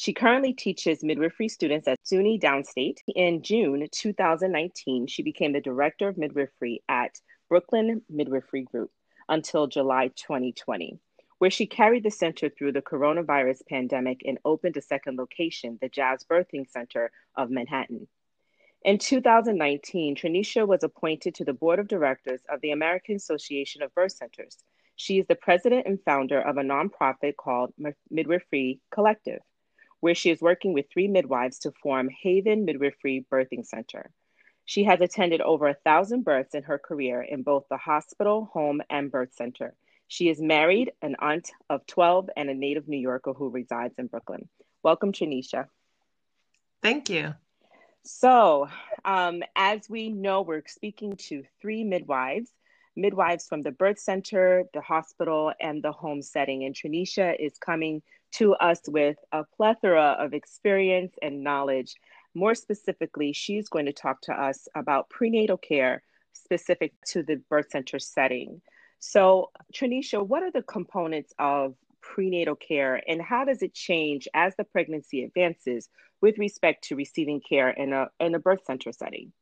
[0.00, 3.00] She currently teaches midwifery students at SUNY Downstate.
[3.14, 8.90] In June 2019, she became the director of midwifery at Brooklyn Midwifery Group
[9.28, 10.98] until July 2020.
[11.36, 15.88] where she carried the center through the coronavirus pandemic and opened a second location, the
[15.90, 18.08] Jazz Birthing Center of Manhattan.
[18.82, 23.94] In 2019, Trinisha was appointed to the board of directors of the American Association of
[23.94, 24.64] Birth Centers.
[24.96, 27.74] She is the president and founder of a nonprofit called
[28.10, 29.40] Midwifery Collective,
[30.00, 34.10] where she is working with three midwives to form Haven Midwifery Birthing Center.
[34.64, 38.80] She has attended over a thousand births in her career in both the hospital, home,
[38.88, 39.74] and birth center.
[40.06, 44.06] She is married, an aunt of 12, and a native New Yorker who resides in
[44.06, 44.48] Brooklyn.
[44.82, 45.66] Welcome, Trinisha.
[46.82, 47.34] Thank you.
[48.04, 48.68] So,
[49.04, 52.50] um, as we know, we're speaking to three midwives,
[52.96, 56.64] midwives from the birth center, the hospital, and the home setting.
[56.64, 61.94] And Trinisha is coming to us with a plethora of experience and knowledge.
[62.34, 67.70] More specifically, she's going to talk to us about prenatal care specific to the birth
[67.70, 68.60] center setting.
[68.98, 74.54] So, Trinisha, what are the components of prenatal care and how does it change as
[74.56, 75.88] the pregnancy advances
[76.20, 79.32] with respect to receiving care in a, in a birth center setting?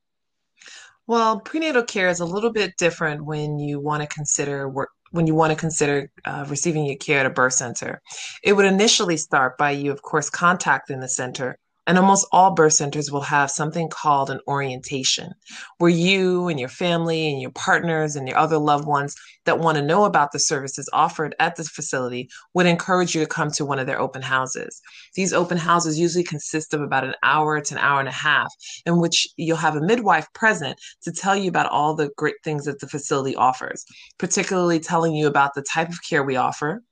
[1.06, 5.26] Well, prenatal care is a little bit different when you want to consider work, when
[5.26, 8.00] you want to consider uh, receiving your care at a birth center.
[8.42, 12.74] It would initially start by you, of course, contacting the center and almost all birth
[12.74, 15.32] centers will have something called an orientation,
[15.78, 19.78] where you and your family and your partners and your other loved ones that want
[19.78, 23.64] to know about the services offered at the facility would encourage you to come to
[23.64, 24.82] one of their open houses.
[25.14, 28.52] These open houses usually consist of about an hour to an hour and a half,
[28.84, 32.66] in which you'll have a midwife present to tell you about all the great things
[32.66, 33.86] that the facility offers,
[34.18, 36.82] particularly telling you about the type of care we offer,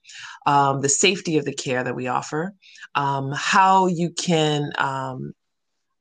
[0.46, 2.54] um, the safety of the care that we offer,
[2.94, 5.32] um, how you can um,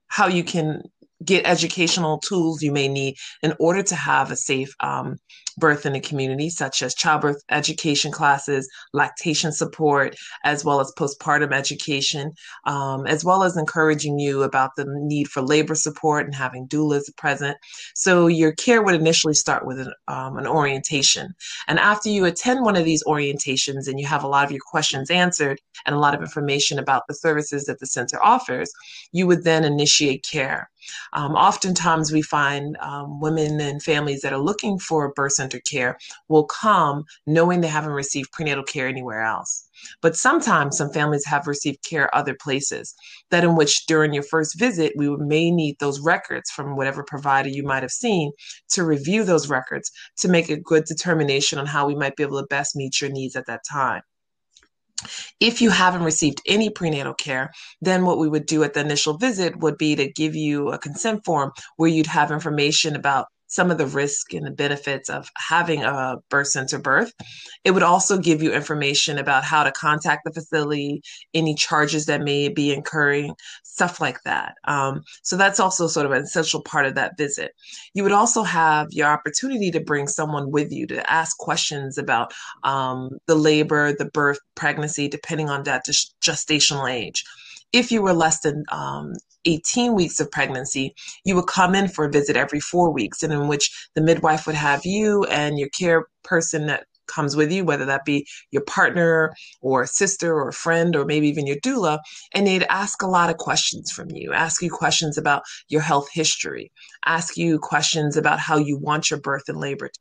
[0.08, 0.84] how you can
[1.24, 5.18] get educational tools you may need in order to have a safe um,
[5.58, 11.54] birth in the community, such as childbirth education classes, lactation support, as well as postpartum
[11.54, 12.32] education,
[12.66, 17.16] um, as well as encouraging you about the need for labor support and having doulas
[17.18, 17.58] present.
[17.94, 21.34] So your care would initially start with an, um, an orientation.
[21.68, 24.62] And after you attend one of these orientations and you have a lot of your
[24.66, 28.72] questions answered and a lot of information about the services that the center offers,
[29.12, 30.70] you would then initiate care.
[31.14, 35.98] Um, oftentimes, we find um, women and families that are looking for birth center care
[36.28, 39.70] will come knowing they haven't received prenatal care anywhere else.
[40.02, 42.96] But sometimes some families have received care other places,
[43.30, 47.50] that in which during your first visit, we may need those records from whatever provider
[47.50, 48.32] you might have seen
[48.70, 52.42] to review those records to make a good determination on how we might be able
[52.42, 54.02] to best meet your needs at that time.
[55.40, 59.18] If you haven't received any prenatal care, then what we would do at the initial
[59.18, 63.72] visit would be to give you a consent form where you'd have information about some
[63.72, 67.14] of the risk and the benefits of having a birth center birth.
[67.64, 71.02] It would also give you information about how to contact the facility,
[71.34, 74.56] any charges that may be incurring, stuff like that.
[74.66, 77.52] Um, so that's also sort of an essential part of that visit.
[77.94, 82.34] You would also have your opportunity to bring someone with you to ask questions about
[82.64, 85.86] um, the labor, the birth, pregnancy, depending on that
[86.22, 87.24] gestational age
[87.74, 89.14] if you were less than um,
[89.46, 93.34] 18 weeks of pregnancy, you would come in for a visit every four weeks, and
[93.34, 97.64] in which the midwife would have you and your care person that comes with you,
[97.64, 101.58] whether that be your partner or a sister or a friend or maybe even your
[101.58, 102.00] doula,
[102.34, 106.08] and they'd ask a lot of questions from you, ask you questions about your health
[106.12, 106.72] history,
[107.06, 110.00] ask you questions about how you want your birth and labor to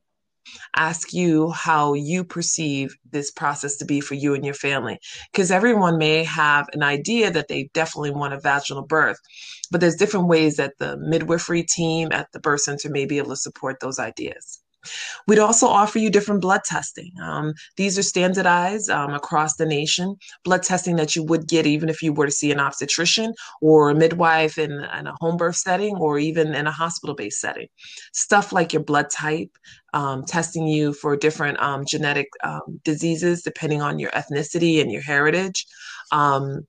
[0.77, 4.99] ask you how you perceive this process to be for you and your family.
[5.33, 9.19] Because everyone may have an idea that they definitely want a vaginal birth,
[9.71, 13.31] but there's different ways that the midwifery team at the birth center may be able
[13.31, 14.64] to support those ideas.
[15.27, 17.13] We'd also offer you different blood testing.
[17.23, 21.89] Um, these are standardized um, across the nation, blood testing that you would get even
[21.89, 25.57] if you were to see an obstetrician or a midwife in, in a home birth
[25.57, 27.69] setting or even in a hospital based setting.
[28.13, 29.51] Stuff like your blood type,
[29.93, 35.03] um, testing you for different um, genetic um, diseases depending on your ethnicity and your
[35.03, 35.67] heritage
[36.13, 36.67] um,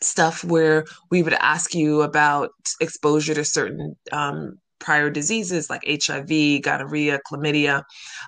[0.00, 2.50] stuff where we would ask you about
[2.80, 7.84] exposure to certain um, prior diseases like HIV, gonorrhea, chlamydia,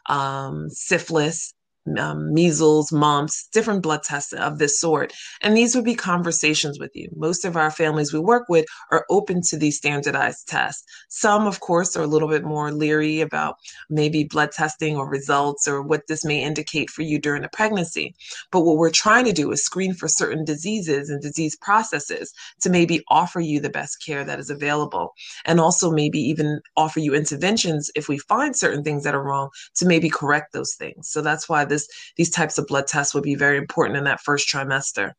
[0.07, 1.53] um, syphilis,
[1.99, 5.12] um, measles, mumps, different blood tests of this sort.
[5.43, 7.09] And these would be conversations with you.
[7.16, 10.85] Most of our families we work with are open to these standardized tests.
[11.09, 13.57] Some, of course, are a little bit more leery about
[13.91, 18.14] maybe blood testing or results or what this may indicate for you during a pregnancy.
[18.51, 22.32] But what we're trying to do is screen for certain diseases and disease processes
[22.62, 25.12] to maybe offer you the best care that is available.
[25.45, 29.51] And also maybe even offer you interventions if we find certain things that are wrong
[29.76, 31.09] to maybe correct those things.
[31.09, 34.20] So that's why this these types of blood tests would be very important in that
[34.20, 35.12] first trimester.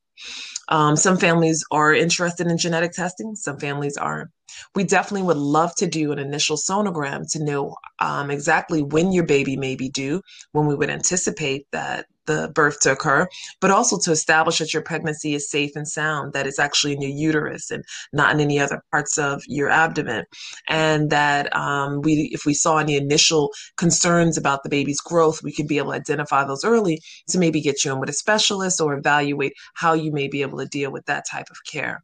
[0.69, 4.31] Um, some families are interested in genetic testing, some families aren't.
[4.73, 9.25] We definitely would love to do an initial sonogram to know um, exactly when your
[9.25, 13.27] baby may be due, when we would anticipate that the birth to occur,
[13.61, 17.01] but also to establish that your pregnancy is safe and sound, that it's actually in
[17.01, 17.83] your uterus and
[18.13, 20.25] not in any other parts of your abdomen.
[20.67, 25.53] And that um, we, if we saw any initial concerns about the baby's growth, we
[25.53, 28.81] could be able to identify those early to maybe get you in with a specialist
[28.81, 32.03] or evaluate how you may be able to deal with that type of care.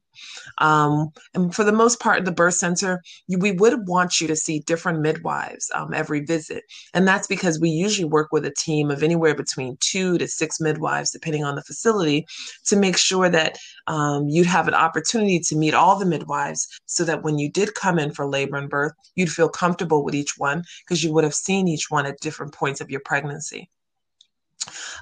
[0.58, 4.36] Um, and for the most part, the birth center, you, we would want you to
[4.36, 6.64] see different midwives um, every visit.
[6.94, 10.60] And that's because we usually work with a team of anywhere between two to six
[10.60, 12.26] midwives, depending on the facility,
[12.66, 13.58] to make sure that
[13.88, 17.76] um, you'd have an opportunity to meet all the midwives so that when you did
[17.76, 21.24] come in for labor and birth, you'd feel comfortable with each one because you would
[21.24, 23.70] have seen each one at different points of your pregnancy.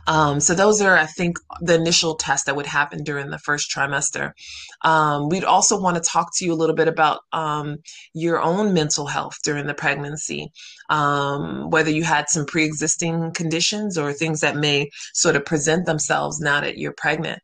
[0.08, 3.72] Um, so those are, I think, the initial tests that would happen during the first
[3.72, 4.32] trimester.
[4.84, 7.78] Um, we'd also want to talk to you a little bit about um,
[8.14, 10.52] your own mental health during the pregnancy,
[10.90, 16.40] um, whether you had some pre-existing conditions or things that may sort of present themselves
[16.40, 17.40] now that you're pregnant.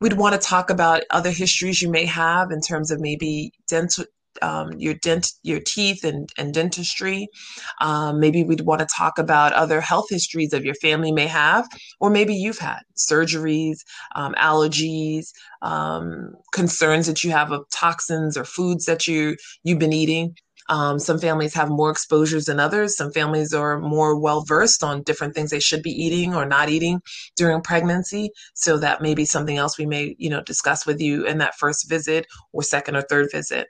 [0.00, 4.04] We'd want to talk about other histories you may have in terms of maybe dental
[4.42, 7.28] um, your dent, your teeth and, and dentistry.
[7.80, 11.66] Um, maybe we'd want to talk about other health histories of your family may have,
[12.00, 13.78] or maybe you've had surgeries,
[14.14, 15.26] um, allergies,
[15.62, 20.34] um, concerns that you have of toxins or foods that you you've been eating.
[20.68, 22.96] Um, some families have more exposures than others.
[22.96, 26.68] Some families are more well versed on different things they should be eating or not
[26.70, 27.00] eating
[27.36, 28.30] during pregnancy.
[28.54, 31.56] So that may be something else we may, you know, discuss with you in that
[31.58, 33.68] first visit or second or third visit.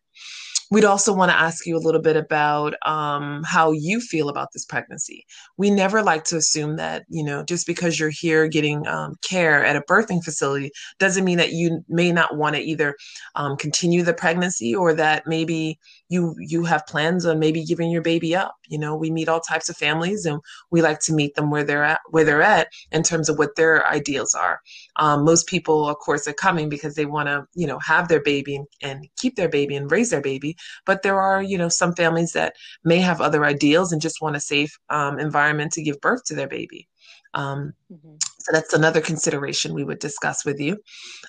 [0.71, 4.49] We'd also want to ask you a little bit about um, how you feel about
[4.53, 5.25] this pregnancy.
[5.57, 9.65] We never like to assume that, you know, just because you're here getting um, care
[9.65, 12.97] at a birthing facility doesn't mean that you may not want to either
[13.35, 15.79] um, continue the pregnancy or that maybe
[16.09, 18.55] you you have plans on maybe giving your baby up.
[18.69, 20.41] You know, we meet all types of families and
[20.71, 23.57] we like to meet them where they're at, where they're at in terms of what
[23.57, 24.61] their ideals are.
[24.97, 28.23] Um, most people, of course, are coming because they want to, you know, have their
[28.23, 30.57] baby and, and keep their baby and raise their baby.
[30.85, 34.37] But there are, you know, some families that may have other ideals and just want
[34.37, 36.89] a safe um, environment to give birth to their baby.
[37.35, 38.17] Um, mm-hmm.
[38.45, 40.77] So that's another consideration we would discuss with you.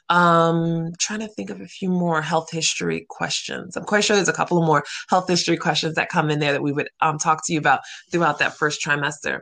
[0.10, 3.78] Um, trying to think of a few more health history questions.
[3.78, 6.52] I'm quite sure there's a couple of more health history questions that come in there
[6.52, 7.80] that we would um, talk to you about
[8.12, 9.40] throughout that first trimester.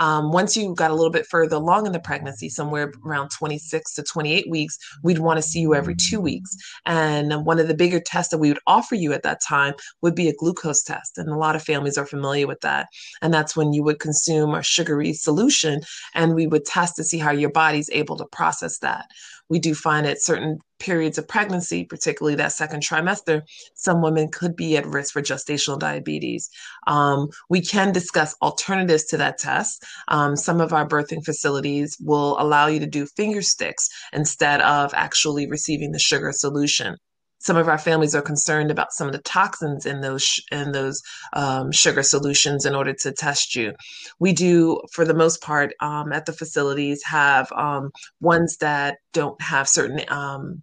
[0.00, 3.94] Um, once you got a little bit further along in the pregnancy, somewhere around 26
[3.94, 6.50] to 28 weeks, we'd want to see you every two weeks.
[6.86, 10.16] And one of the bigger tests that we would offer you at that time would
[10.16, 11.18] be a glucose test.
[11.18, 12.88] And a lot of families are familiar with that.
[13.20, 15.82] And that's when you would consume a sugary solution
[16.16, 19.06] and we would test to see how your body's able to process that.
[19.48, 23.42] We do find at certain periods of pregnancy, particularly that second trimester,
[23.74, 26.48] some women could be at risk for gestational diabetes.
[26.86, 29.84] Um, we can discuss alternatives to that test.
[30.08, 34.92] Um, some of our birthing facilities will allow you to do finger sticks instead of
[34.94, 36.96] actually receiving the sugar solution
[37.42, 41.02] some of our families are concerned about some of the toxins in those in those
[41.32, 43.72] um, sugar solutions in order to test you.
[44.20, 47.90] We do, for the most part, um, at the facilities, have um,
[48.20, 50.62] ones that don't have certain um,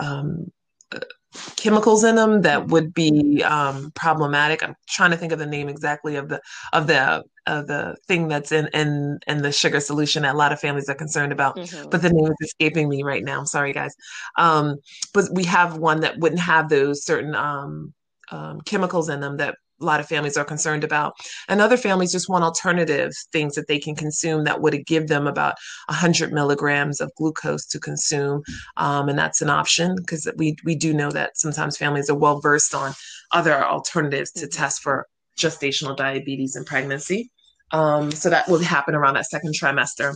[0.00, 0.50] um,
[1.56, 4.62] chemicals in them that would be um, problematic.
[4.62, 6.40] I'm trying to think of the name exactly of the
[6.72, 10.52] of the of the thing that's in in in the sugar solution that a lot
[10.52, 11.56] of families are concerned about.
[11.56, 11.88] Mm-hmm.
[11.88, 13.38] But the name is escaping me right now.
[13.38, 13.94] I'm sorry, guys.
[14.38, 14.76] Um,
[15.14, 17.92] but we have one that wouldn't have those certain um,
[18.30, 21.14] um, chemicals in them that a lot of families are concerned about.
[21.48, 25.26] And other families just want alternative things that they can consume that would give them
[25.26, 25.54] about
[25.86, 28.42] 100 milligrams of glucose to consume.
[28.76, 32.40] Um, and that's an option because we, we do know that sometimes families are well
[32.40, 32.92] versed on
[33.32, 35.06] other alternatives to test for
[35.38, 37.30] gestational diabetes and pregnancy.
[37.72, 40.14] Um, so that will happen around that second trimester.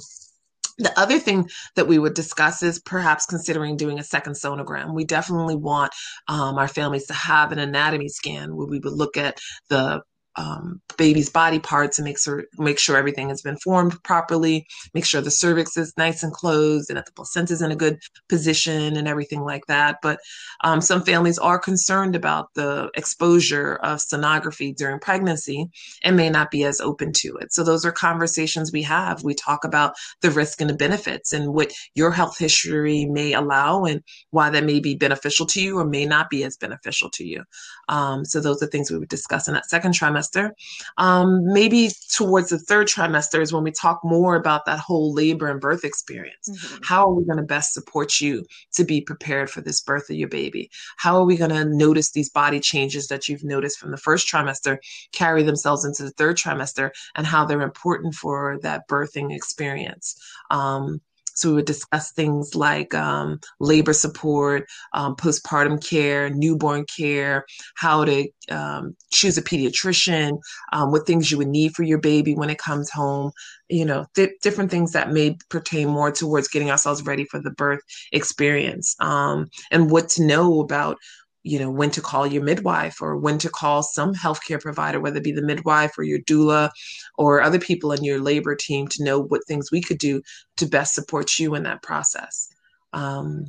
[0.79, 4.95] The other thing that we would discuss is perhaps considering doing a second sonogram.
[4.95, 5.93] We definitely want
[6.27, 10.03] um, our families to have an anatomy scan where we would look at the
[10.37, 15.07] um, baby's body parts and make sure make sure everything has been formed properly, make
[15.07, 17.99] sure the cervix is nice and closed and that the placenta is in a good
[18.28, 19.99] position and everything like that.
[20.03, 20.18] But
[20.62, 25.66] um, some families are concerned about the exposure of sonography during pregnancy
[26.03, 27.53] and may not be as open to it.
[27.53, 29.22] So those are conversations we have.
[29.22, 33.85] We talk about the risk and the benefits and what your health history may allow
[33.85, 37.24] and why that may be beneficial to you or may not be as beneficial to
[37.24, 37.45] you.
[37.89, 40.51] Um, so those are things we would discuss in that second trimester trimester.
[40.99, 45.49] Um, maybe towards the third trimester is when we talk more about that whole labor
[45.51, 46.49] and birth experience.
[46.49, 46.83] Mm-hmm.
[46.83, 48.45] How are we going to best support you
[48.75, 50.70] to be prepared for this birth of your baby?
[50.97, 54.31] How are we going to notice these body changes that you've noticed from the first
[54.31, 54.79] trimester
[55.12, 60.16] carry themselves into the third trimester and how they're important for that birthing experience?
[60.51, 61.01] Um,
[61.35, 67.45] so we would discuss things like um, labor support, um, postpartum care, newborn care,
[67.76, 70.39] how to um, choose a pediatrician,
[70.72, 73.32] um, what things you would need for your baby when it comes home,
[73.68, 77.51] you know, th- different things that may pertain more towards getting ourselves ready for the
[77.51, 77.80] birth
[78.12, 80.99] experience, um, and what to know about
[81.45, 85.18] you know when to call your midwife or when to call some healthcare provider whether
[85.18, 86.70] it be the midwife or your doula
[87.16, 90.20] or other people in your labor team to know what things we could do
[90.57, 92.49] to best support you in that process
[92.92, 93.45] um,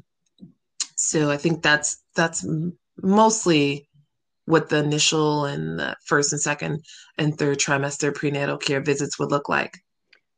[0.95, 2.45] so i think that's that's
[3.01, 3.87] mostly
[4.45, 6.83] what the initial and the first and second
[7.17, 9.79] and third trimester prenatal care visits would look like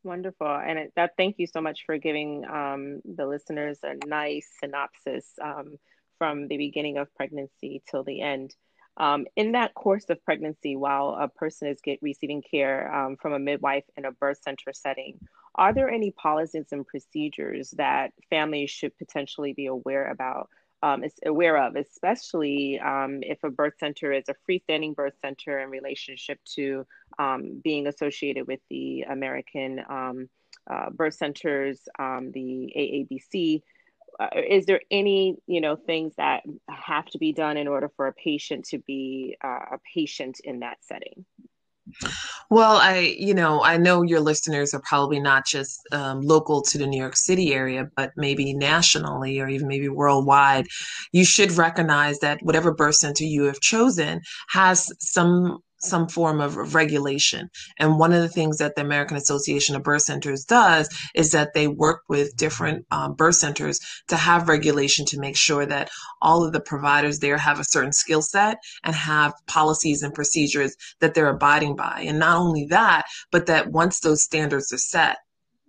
[0.03, 0.47] Wonderful.
[0.47, 5.33] And it, that thank you so much for giving um, the listeners a nice synopsis
[5.43, 5.75] um,
[6.18, 8.55] from the beginning of pregnancy till the end.
[8.97, 13.34] Um, in that course of pregnancy, while a person is get, receiving care um, from
[13.34, 15.20] a midwife in a birth center setting,
[15.55, 20.49] are there any policies and procedures that families should potentially be aware about?
[20.84, 25.72] Um, aware of, especially um, if a birth center is a freestanding birth center in
[25.72, 26.86] relationship to
[27.18, 30.30] um, being associated with the American um,
[30.70, 33.63] uh, birth centers, the AABC,
[34.19, 38.07] uh, is there any you know things that have to be done in order for
[38.07, 41.25] a patient to be uh, a patient in that setting?
[42.49, 46.77] Well i you know i know your listeners are probably not just um, local to
[46.77, 50.67] the new york city area but maybe nationally or even maybe worldwide.
[51.13, 56.75] You should recognize that whatever birth center you have chosen has some some form of
[56.75, 57.49] regulation.
[57.80, 61.53] And one of the things that the American Association of Birth Centers does is that
[61.53, 65.89] they work with different um, birth centers to have regulation to make sure that
[66.21, 70.75] all of the providers there have a certain skill set and have policies and procedures
[70.99, 72.03] that they're abiding by.
[72.07, 75.17] And not only that, but that once those standards are set,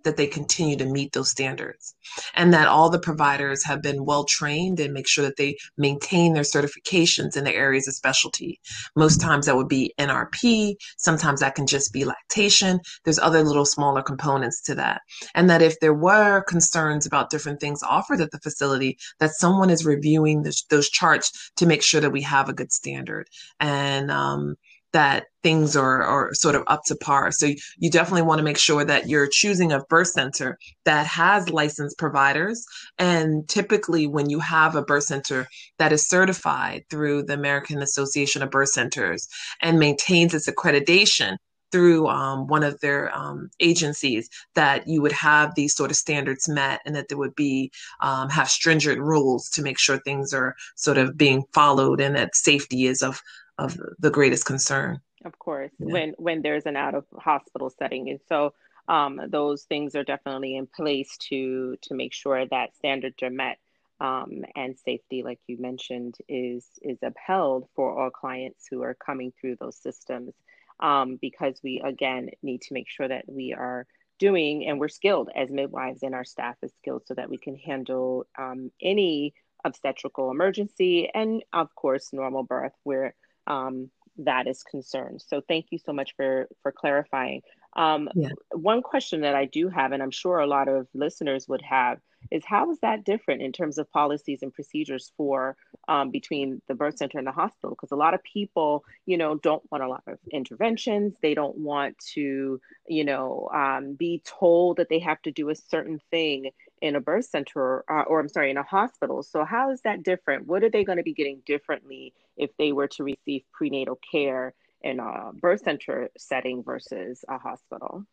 [0.03, 1.95] that they continue to meet those standards
[2.35, 6.33] and that all the providers have been well trained and make sure that they maintain
[6.33, 8.59] their certifications in the areas of specialty.
[8.95, 12.79] Most times that would be NRP, sometimes that can just be lactation.
[13.03, 15.01] There's other little smaller components to that.
[15.35, 19.69] And that if there were concerns about different things offered at the facility, that someone
[19.69, 23.27] is reviewing the, those charts to make sure that we have a good standard.
[23.59, 24.55] And um,
[24.91, 27.31] that things are, are sort of up to par.
[27.31, 31.49] So you definitely want to make sure that you're choosing a birth center that has
[31.49, 32.65] licensed providers.
[32.97, 38.41] And typically, when you have a birth center that is certified through the American Association
[38.41, 39.27] of Birth Centers
[39.61, 41.37] and maintains its accreditation,
[41.71, 46.49] through um, one of their um, agencies that you would have these sort of standards
[46.49, 47.71] met and that there would be
[48.01, 52.35] um, have stringent rules to make sure things are sort of being followed and that
[52.35, 53.21] safety is of
[53.59, 55.01] of the greatest concern.
[55.25, 55.93] Of course, yeah.
[55.93, 58.53] when when there's an out of hospital setting, and so
[58.87, 63.57] um, those things are definitely in place to to make sure that standards are met
[63.99, 69.33] um, and safety, like you mentioned, is is upheld for all clients who are coming
[69.39, 70.33] through those systems.
[70.79, 73.85] Um, because we again need to make sure that we are
[74.17, 77.55] doing and we're skilled as midwives and our staff is skilled so that we can
[77.55, 79.33] handle um, any
[79.65, 83.13] obstetrical emergency and of course normal birth where
[83.49, 85.21] um, that is concerned.
[85.25, 87.41] So thank you so much for for clarifying.
[87.75, 88.29] Um, yeah.
[88.51, 91.99] One question that I do have, and I'm sure a lot of listeners would have,
[92.31, 95.55] is how is that different in terms of policies and procedures for
[95.87, 97.69] um, between the birth center and the hospital?
[97.69, 101.13] Because a lot of people, you know, don't want a lot of interventions.
[101.21, 105.55] They don't want to, you know, um, be told that they have to do a
[105.55, 109.23] certain thing in a birth center uh, or I'm sorry, in a hospital.
[109.23, 110.47] So how is that different?
[110.47, 114.53] What are they going to be getting differently if they were to receive prenatal care
[114.81, 118.05] in a birth center setting versus a hospital?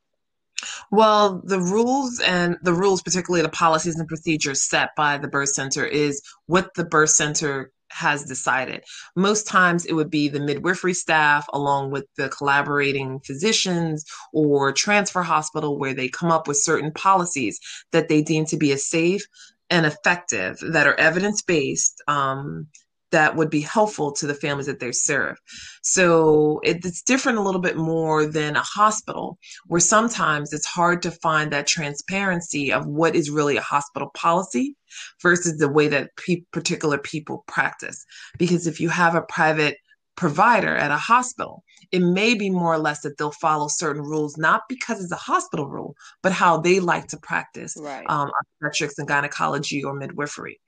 [0.90, 5.50] Well, the rules and the rules, particularly the policies and procedures set by the birth
[5.50, 8.84] center, is what the birth center has decided.
[9.14, 15.22] Most times it would be the midwifery staff along with the collaborating physicians or transfer
[15.22, 17.58] hospital where they come up with certain policies
[17.92, 19.24] that they deem to be as safe
[19.70, 22.66] and effective that are evidence based um,
[23.16, 25.38] that would be helpful to the families that they serve.
[25.80, 29.38] So it's different a little bit more than a hospital,
[29.68, 34.76] where sometimes it's hard to find that transparency of what is really a hospital policy
[35.22, 38.04] versus the way that pe- particular people practice.
[38.36, 39.78] Because if you have a private
[40.14, 44.36] provider at a hospital, it may be more or less that they'll follow certain rules,
[44.36, 48.04] not because it's a hospital rule, but how they like to practice right.
[48.08, 48.30] um,
[48.62, 50.60] obstetrics and gynecology or midwifery.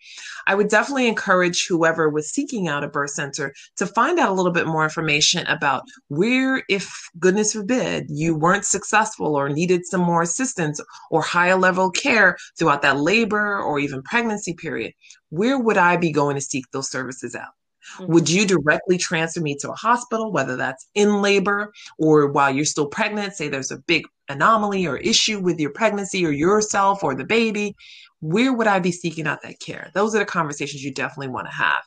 [0.46, 4.34] I would definitely encourage whoever was seeking out a birth center to find out a
[4.34, 10.00] little bit more information about where, if goodness forbid, you weren't successful or needed some
[10.00, 14.92] more assistance or higher level care throughout that labor or even pregnancy period,
[15.30, 17.57] where would I be going to seek those services out?
[17.96, 18.12] Mm-hmm.
[18.12, 22.64] Would you directly transfer me to a hospital, whether that's in labor or while you're
[22.64, 23.34] still pregnant?
[23.34, 27.74] Say there's a big anomaly or issue with your pregnancy or yourself or the baby.
[28.20, 29.90] Where would I be seeking out that care?
[29.94, 31.82] Those are the conversations you definitely want to have,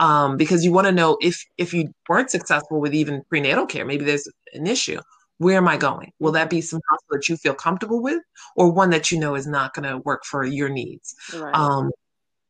[0.00, 3.84] um, because you want to know if if you weren't successful with even prenatal care,
[3.84, 5.00] maybe there's an issue.
[5.38, 6.12] Where am I going?
[6.18, 8.20] Will that be some hospital that you feel comfortable with,
[8.56, 11.14] or one that you know is not going to work for your needs?
[11.32, 11.54] Right.
[11.54, 11.90] Um,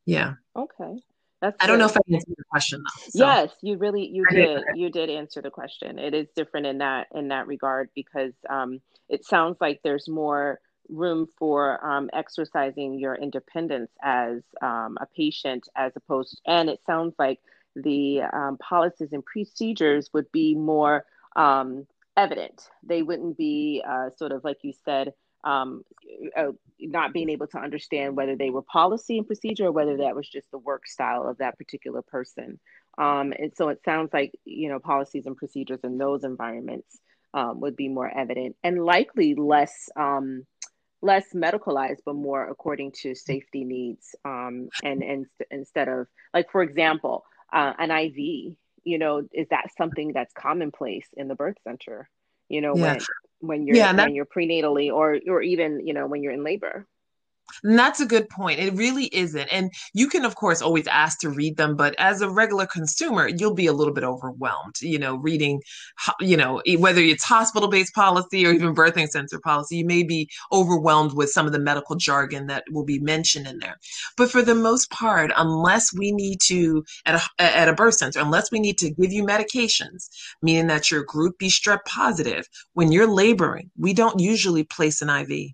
[0.06, 0.34] yeah.
[0.54, 1.02] Okay.
[1.42, 3.10] That's I don't know if I answered the question though.
[3.10, 3.26] So.
[3.26, 5.98] Yes, you really you did you did answer the question.
[5.98, 10.60] It is different in that in that regard because um, it sounds like there's more
[10.88, 17.12] room for um, exercising your independence as um, a patient as opposed and it sounds
[17.18, 17.40] like
[17.74, 22.68] the um, policies and procedures would be more um, evident.
[22.82, 25.12] They wouldn't be uh, sort of like you said
[25.44, 25.82] um,
[26.36, 30.16] uh, not being able to understand whether they were policy and procedure or whether that
[30.16, 32.58] was just the work style of that particular person.
[32.98, 36.98] Um, and so it sounds like you know policies and procedures in those environments
[37.34, 40.46] um, would be more evident and likely less um,
[41.02, 44.14] less medicalized, but more according to safety needs.
[44.24, 49.70] Um, and and instead of like for example, uh, an IV, you know, is that
[49.76, 52.08] something that's commonplace in the birth center?
[52.48, 52.82] You know, yeah.
[52.82, 52.98] when
[53.40, 56.86] when you're yeah, when you're prenatally or or even you know when you're in labor
[57.62, 58.60] and that's a good point.
[58.60, 59.48] It really isn't.
[59.48, 63.28] And you can, of course, always ask to read them, but as a regular consumer,
[63.28, 65.62] you'll be a little bit overwhelmed, you know, reading,
[66.20, 70.28] you know, whether it's hospital based policy or even birthing center policy, you may be
[70.52, 73.76] overwhelmed with some of the medical jargon that will be mentioned in there.
[74.16, 78.20] But for the most part, unless we need to, at a, at a birth center,
[78.20, 80.08] unless we need to give you medications,
[80.42, 85.10] meaning that you're group B strep positive, when you're laboring, we don't usually place an
[85.10, 85.52] IV.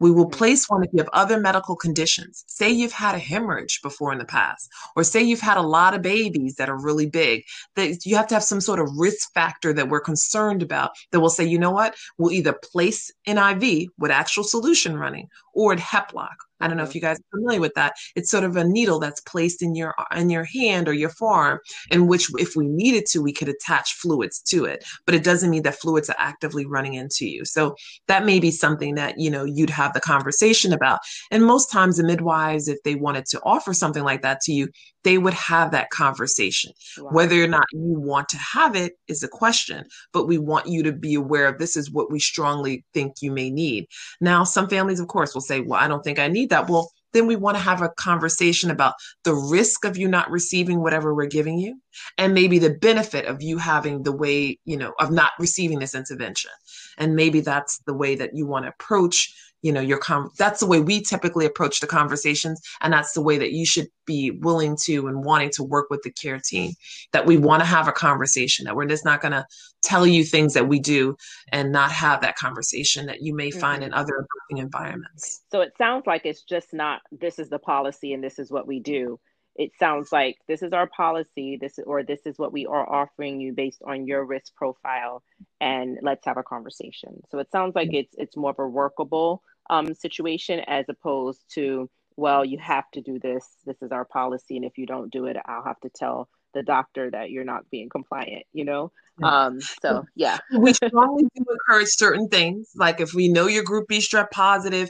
[0.00, 0.38] We will mm-hmm.
[0.38, 2.44] place one if you have other medical conditions.
[2.46, 5.94] Say you've had a hemorrhage before in the past, or say you've had a lot
[5.94, 7.44] of babies that are really big,
[7.76, 11.20] that you have to have some sort of risk factor that we're concerned about that
[11.20, 15.72] will say, you know what, we'll either place an IV with actual solution running or
[15.72, 16.96] at Heplock I don't know if mm-hmm.
[16.96, 17.94] you guys are familiar with that.
[18.16, 21.58] It's sort of a needle that's placed in your in your hand or your forearm,
[21.90, 24.84] in which, if we needed to, we could attach fluids to it.
[25.04, 27.44] But it doesn't mean that fluids are actively running into you.
[27.44, 27.76] So
[28.08, 31.00] that may be something that you know you'd have the conversation about.
[31.30, 34.68] And most times, the midwives, if they wanted to offer something like that to you,
[35.04, 36.72] they would have that conversation.
[36.98, 37.10] Wow.
[37.12, 40.82] Whether or not you want to have it is a question, but we want you
[40.82, 43.86] to be aware of this is what we strongly think you may need.
[44.20, 46.68] Now, some families, of course, will say, Well, I don't think I need that.
[46.68, 50.82] Well, then we want to have a conversation about the risk of you not receiving
[50.82, 51.80] whatever we're giving you
[52.18, 55.94] and maybe the benefit of you having the way you know of not receiving this
[55.94, 56.50] intervention
[56.98, 59.32] and maybe that's the way that you want to approach
[59.64, 63.22] you know your com- that's the way we typically approach the conversations and that's the
[63.22, 66.72] way that you should be willing to and wanting to work with the care team
[67.12, 69.44] that we want to have a conversation that we're just not going to
[69.82, 71.16] tell you things that we do
[71.52, 73.60] and not have that conversation that you may mm-hmm.
[73.60, 75.42] find in other environments.
[75.50, 78.66] So it sounds like it's just not this is the policy and this is what
[78.66, 79.18] we do.
[79.56, 83.40] It sounds like this is our policy this or this is what we are offering
[83.40, 85.22] you based on your risk profile
[85.60, 87.22] and let's have a conversation.
[87.30, 91.88] So it sounds like it's it's more of a workable um, situation as opposed to
[92.16, 95.26] well you have to do this this is our policy and if you don't do
[95.26, 98.92] it i'll have to tell the doctor that you're not being compliant you know
[99.22, 103.88] um so yeah we strongly do encourage certain things like if we know your group
[103.88, 104.88] b strep positive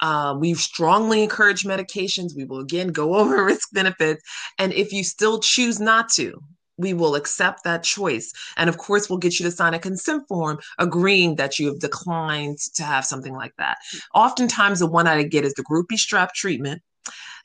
[0.00, 2.36] uh, we strongly encourage medications.
[2.36, 4.22] We will again go over risk benefits.
[4.58, 6.42] And if you still choose not to,
[6.78, 8.32] we will accept that choice.
[8.56, 11.80] And of course, we'll get you to sign a consent form agreeing that you have
[11.80, 13.78] declined to have something like that.
[14.14, 16.82] Oftentimes, the one I get is the group B strep treatment,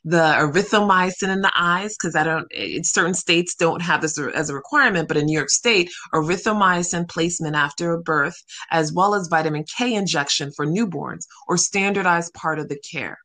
[0.04, 4.18] the erythromycin in the eyes, because I don't, eh, it, certain states don't have this
[4.18, 8.36] as a requirement, but in New York State, erythromycin placement after a birth,
[8.70, 13.18] as well as vitamin K injection for newborns or standardized part of the care.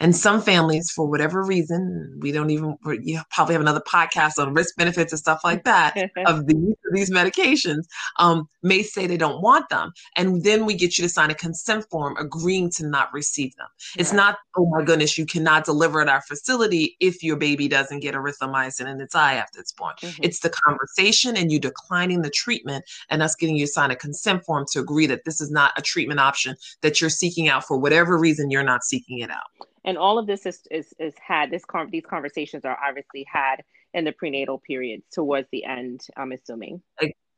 [0.00, 4.54] And some families, for whatever reason, we don't even, you probably have another podcast on
[4.54, 5.96] risk benefits and stuff like that
[6.26, 6.54] of the
[6.86, 7.84] of these medications,
[8.18, 9.92] um, may say they don't want them.
[10.16, 13.66] And then we get you to sign a consent form agreeing to not receive them.
[13.96, 18.00] It's not, oh my goodness, you cannot deliver at our facility if your baby doesn't
[18.00, 19.94] get erythromycin in its eye after it's born.
[20.00, 20.24] Mm-hmm.
[20.24, 23.96] It's the conversation and you declining the treatment and us getting you to sign a
[23.96, 27.64] consent form to agree that this is not a treatment option that you're seeking out
[27.64, 29.63] for whatever reason you're not seeking it out.
[29.84, 33.56] And all of this is is, is had this con- these conversations are obviously had
[33.92, 36.00] in the prenatal period towards the end.
[36.16, 36.82] I'm assuming.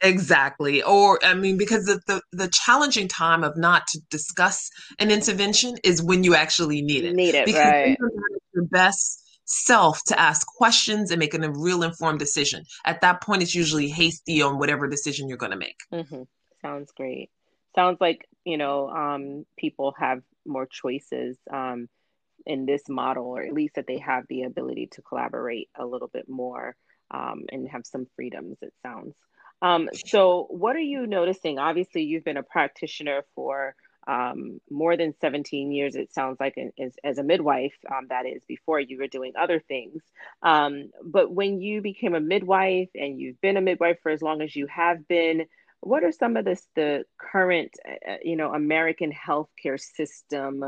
[0.02, 0.82] Exactly.
[0.82, 5.76] Or I mean, because the, the, the challenging time of not to discuss an intervention
[5.84, 7.14] is when you actually need it.
[7.14, 7.98] Need it, because right?
[8.54, 12.64] Your best self to ask questions and making a real informed decision.
[12.84, 15.78] At that point, it's usually hasty on whatever decision you're going to make.
[15.92, 16.22] Mm-hmm.
[16.62, 17.30] Sounds great.
[17.74, 21.88] Sounds like you know um, people have more choices um,
[22.46, 26.08] in this model, or at least that they have the ability to collaborate a little
[26.08, 26.76] bit more
[27.10, 28.56] um, and have some freedoms.
[28.62, 29.14] It sounds.
[29.62, 31.58] Um, so, what are you noticing?
[31.58, 33.74] Obviously, you've been a practitioner for
[34.06, 38.42] um, more than 17 years, it sounds like, as, as a midwife, um, that is,
[38.46, 40.02] before you were doing other things.
[40.42, 44.42] Um, but when you became a midwife and you've been a midwife for as long
[44.42, 45.46] as you have been,
[45.80, 50.64] what are some of this, the current, uh, uh you know, American healthcare system?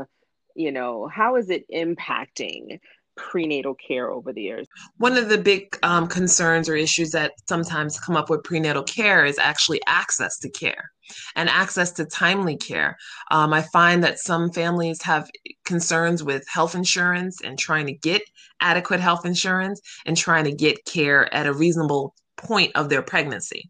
[0.59, 2.81] You know, how is it impacting
[3.15, 4.67] prenatal care over the years?
[4.97, 9.23] One of the big um, concerns or issues that sometimes come up with prenatal care
[9.23, 10.91] is actually access to care
[11.37, 12.97] and access to timely care.
[13.31, 15.29] Um, I find that some families have
[15.63, 18.21] concerns with health insurance and trying to get
[18.59, 23.69] adequate health insurance and trying to get care at a reasonable point of their pregnancy.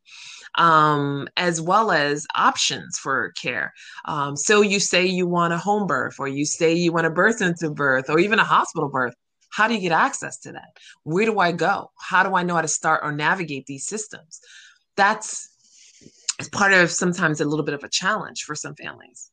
[0.58, 3.74] Um, as well as options for care.
[4.06, 7.12] Um, so you say you want a home birth, or you say you want a
[7.12, 9.14] birth into birth, or even a hospital birth.
[9.52, 10.70] How do you get access to that?
[11.04, 11.92] Where do I go?
[12.00, 14.40] How do I know how to start or navigate these systems?
[14.96, 15.50] That's
[16.52, 19.32] part of sometimes a little bit of a challenge for some families.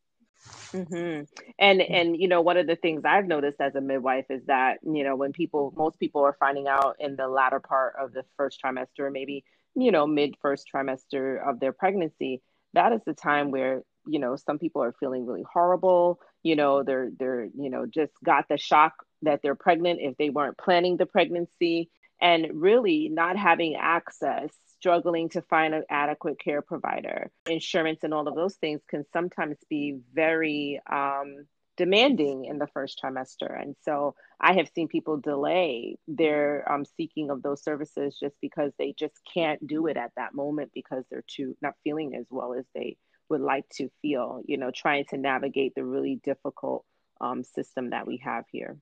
[0.73, 1.23] Mm-hmm.
[1.59, 4.79] And and you know one of the things I've noticed as a midwife is that
[4.83, 8.25] you know when people most people are finding out in the latter part of the
[8.37, 9.45] first trimester maybe
[9.77, 12.43] you know mid first trimester of their pregnancy
[12.77, 16.20] that is the time where you know some people are feeling really horrible.
[16.43, 20.31] You know they're they're you know just got the shock that they're pregnant if they
[20.31, 21.91] weren't planning the pregnancy.
[22.18, 24.49] And really not having access
[24.79, 29.59] struggling to find an adequate care provider insurance and all of those things can sometimes
[29.68, 31.45] be very um,
[31.77, 37.31] demanding in the first trimester and so i have seen people delay their um, seeking
[37.31, 41.24] of those services just because they just can't do it at that moment because they're
[41.27, 42.97] too not feeling as well as they
[43.29, 46.85] would like to feel you know trying to navigate the really difficult
[47.20, 48.77] um, system that we have here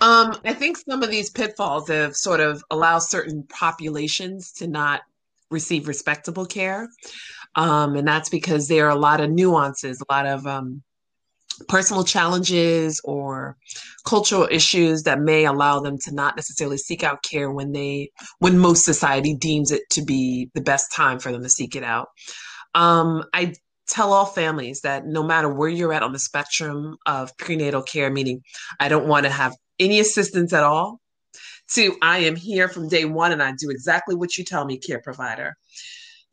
[0.00, 5.02] um, I think some of these pitfalls have sort of allowed certain populations to not
[5.50, 6.88] receive respectable care.
[7.54, 10.82] Um, and that's because there are a lot of nuances, a lot of um,
[11.68, 13.56] personal challenges or
[14.06, 18.58] cultural issues that may allow them to not necessarily seek out care when they when
[18.58, 22.08] most society deems it to be the best time for them to seek it out.
[22.74, 23.54] Um, I
[23.88, 28.10] tell all families that no matter where you're at on the spectrum of prenatal care,
[28.10, 28.42] meaning
[28.80, 31.00] I don't want to have any assistance at all,
[31.72, 34.78] to I am here from day one and I do exactly what you tell me,
[34.78, 35.56] care provider,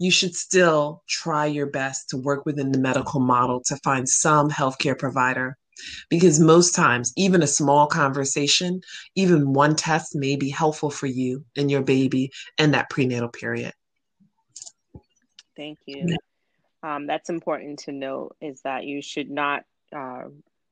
[0.01, 4.49] you should still try your best to work within the medical model to find some
[4.49, 5.55] healthcare provider.
[6.09, 8.81] Because most times, even a small conversation,
[9.15, 13.73] even one test may be helpful for you and your baby in that prenatal period.
[15.55, 16.17] Thank you.
[16.81, 20.23] Um, that's important to note is that you should not uh,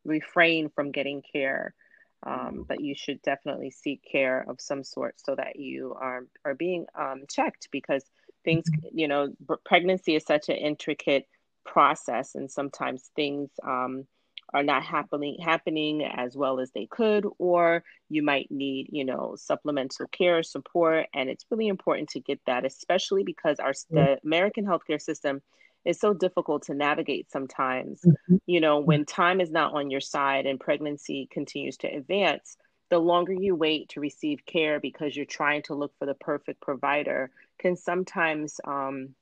[0.05, 1.75] refrain from getting care
[2.23, 6.53] um, but you should definitely seek care of some sort so that you are are
[6.53, 8.03] being um, checked because
[8.49, 8.97] things mm-hmm.
[8.97, 9.29] you know
[9.65, 11.25] pregnancy is such an intricate
[11.65, 14.05] process and sometimes things um,
[14.53, 19.35] are not happening happening as well as they could or you might need you know
[19.37, 24.65] supplemental care support and it's really important to get that especially because our the american
[24.65, 25.41] healthcare system
[25.85, 28.01] is so difficult to navigate sometimes.
[28.05, 28.35] Mm-hmm.
[28.45, 32.57] You know, when time is not on your side and pregnancy continues to advance,
[32.89, 36.61] the longer you wait to receive care because you're trying to look for the perfect
[36.61, 37.29] provider
[37.59, 39.15] can sometimes, um,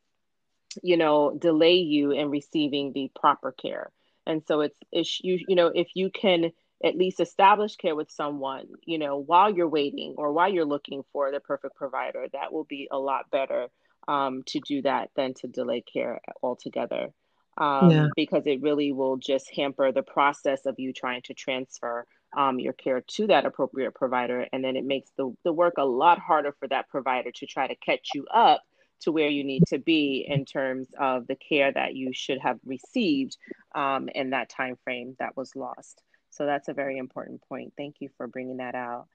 [0.84, 3.91] you know, delay you in receiving the proper care.
[4.26, 6.51] And so it's, it's you, you know, if you can
[6.84, 11.03] at least establish care with someone, you know, while you're waiting or while you're looking
[11.11, 13.68] for the perfect provider, that will be a lot better
[14.07, 17.09] um, to do that than to delay care altogether.
[17.57, 18.07] Um, yeah.
[18.15, 22.05] Because it really will just hamper the process of you trying to transfer
[22.38, 24.45] um, your care to that appropriate provider.
[24.53, 27.67] And then it makes the, the work a lot harder for that provider to try
[27.67, 28.61] to catch you up
[29.01, 32.59] to where you need to be in terms of the care that you should have
[32.65, 33.38] received
[33.75, 36.01] um, in that time frame that was lost.
[36.29, 37.73] So that's a very important point.
[37.75, 39.07] Thank you for bringing that out.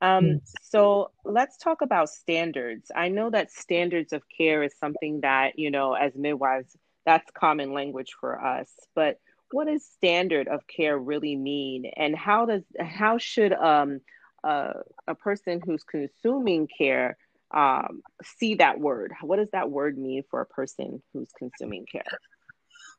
[0.00, 2.90] Um, so let's talk about standards.
[2.94, 7.72] I know that standards of care is something that, you know, as midwives, that's common
[7.72, 8.68] language for us.
[8.94, 9.18] But
[9.54, 11.84] what does standard of care really mean?
[11.96, 14.00] And how does how should um,
[14.42, 14.72] uh,
[15.06, 17.16] a person who's consuming care
[17.54, 19.12] um, see that word?
[19.22, 22.02] What does that word mean for a person who's consuming care?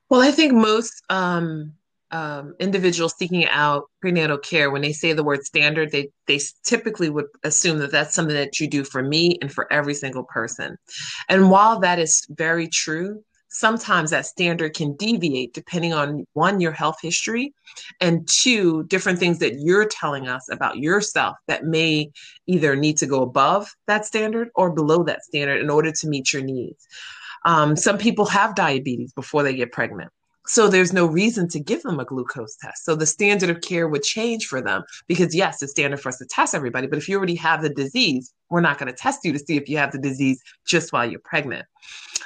[0.10, 1.74] Well, I think most um,
[2.12, 7.10] um, individuals seeking out prenatal care, when they say the word standard, they they typically
[7.10, 10.78] would assume that that's something that you do for me and for every single person.
[11.28, 13.26] And while that is very true,
[13.56, 17.54] sometimes that standard can deviate depending on one your health history
[18.02, 22.12] and two different things that you're telling us about yourself that may
[22.48, 26.34] either need to go above that standard or below that standard in order to meet
[26.34, 26.86] your needs.
[27.46, 30.12] Um, some people have diabetes before they get pregnant
[30.48, 32.86] so there's no reason to give them a glucose test.
[32.86, 36.18] So the standard of care would change for them because yes, it's standard for us
[36.20, 39.20] to test everybody, but if you already have the disease, we're not going to test
[39.24, 41.66] you to see if you have the disease just while you're pregnant.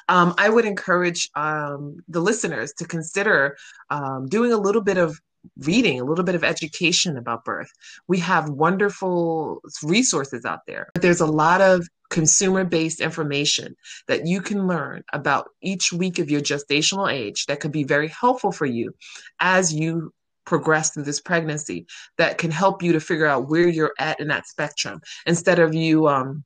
[0.08, 3.58] Um, I would encourage um, the listeners to consider
[3.90, 5.20] um, doing a little bit of
[5.58, 7.70] reading, a little bit of education about birth.
[8.08, 10.90] We have wonderful resources out there.
[10.96, 13.76] There's a lot of consumer based information
[14.08, 18.08] that you can learn about each week of your gestational age that could be very
[18.08, 18.94] helpful for you
[19.40, 20.12] as you
[20.46, 21.86] progress through this pregnancy
[22.18, 25.76] that can help you to figure out where you're at in that spectrum instead of
[25.76, 26.44] you um,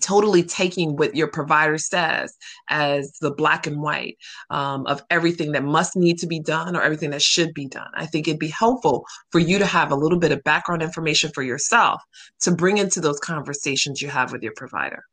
[0.00, 2.36] totally taking what your provider says
[2.68, 4.16] as the black and white
[4.50, 7.90] um, of everything that must need to be done or everything that should be done.
[7.94, 11.30] I think it'd be helpful for you to have a little bit of background information
[11.34, 12.02] for yourself
[12.40, 15.04] to bring into those conversations you have with your provider.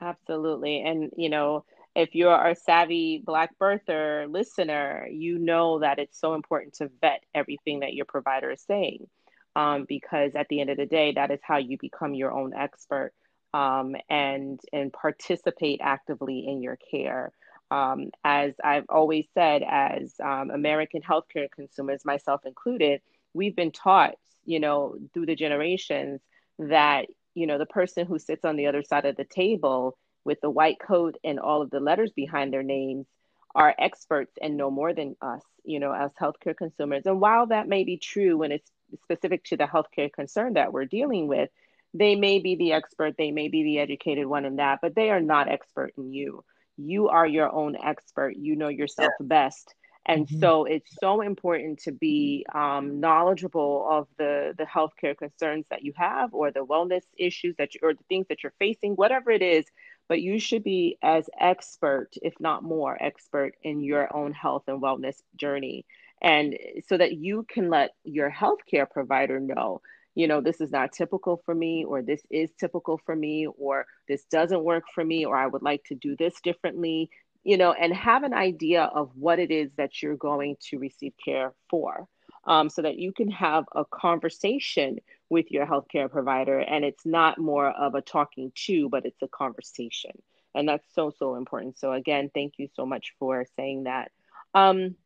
[0.00, 0.82] Absolutely.
[0.82, 1.64] And, you know,
[1.94, 7.22] if you're a savvy Black birther listener, you know that it's so important to vet
[7.34, 9.06] everything that your provider is saying.
[9.54, 12.54] Um, because at the end of the day, that is how you become your own
[12.54, 13.12] expert
[13.54, 17.32] um, and and participate actively in your care.
[17.70, 23.00] Um, as I've always said, as um, American healthcare consumers, myself included,
[23.32, 26.20] we've been taught, you know, through the generations
[26.58, 30.40] that you know the person who sits on the other side of the table with
[30.40, 33.06] the white coat and all of the letters behind their names
[33.54, 37.04] are experts and know more than us, you know, as healthcare consumers.
[37.06, 38.70] And while that may be true when it's
[39.02, 41.50] specific to the healthcare concern that we're dealing with,
[41.94, 45.10] they may be the expert, they may be the educated one in that, but they
[45.10, 46.44] are not expert in you.
[46.76, 48.36] You are your own expert.
[48.36, 49.26] You know yourself yeah.
[49.26, 49.74] best.
[50.06, 50.40] And mm-hmm.
[50.40, 55.92] so it's so important to be um, knowledgeable of the, the healthcare concerns that you
[55.96, 59.42] have or the wellness issues that you, or the things that you're facing, whatever it
[59.42, 59.64] is,
[60.08, 64.82] but you should be as expert, if not more expert in your own health and
[64.82, 65.86] wellness journey.
[66.20, 66.56] And
[66.88, 69.82] so that you can let your healthcare provider know
[70.14, 73.86] you know, this is not typical for me, or this is typical for me, or
[74.08, 77.10] this doesn't work for me, or I would like to do this differently,
[77.44, 81.14] you know, and have an idea of what it is that you're going to receive
[81.22, 82.06] care for.
[82.44, 84.98] Um, so that you can have a conversation
[85.30, 89.28] with your healthcare provider and it's not more of a talking to, but it's a
[89.28, 90.10] conversation.
[90.52, 91.78] And that's so, so important.
[91.78, 94.10] So, again, thank you so much for saying that.
[94.54, 94.96] Um,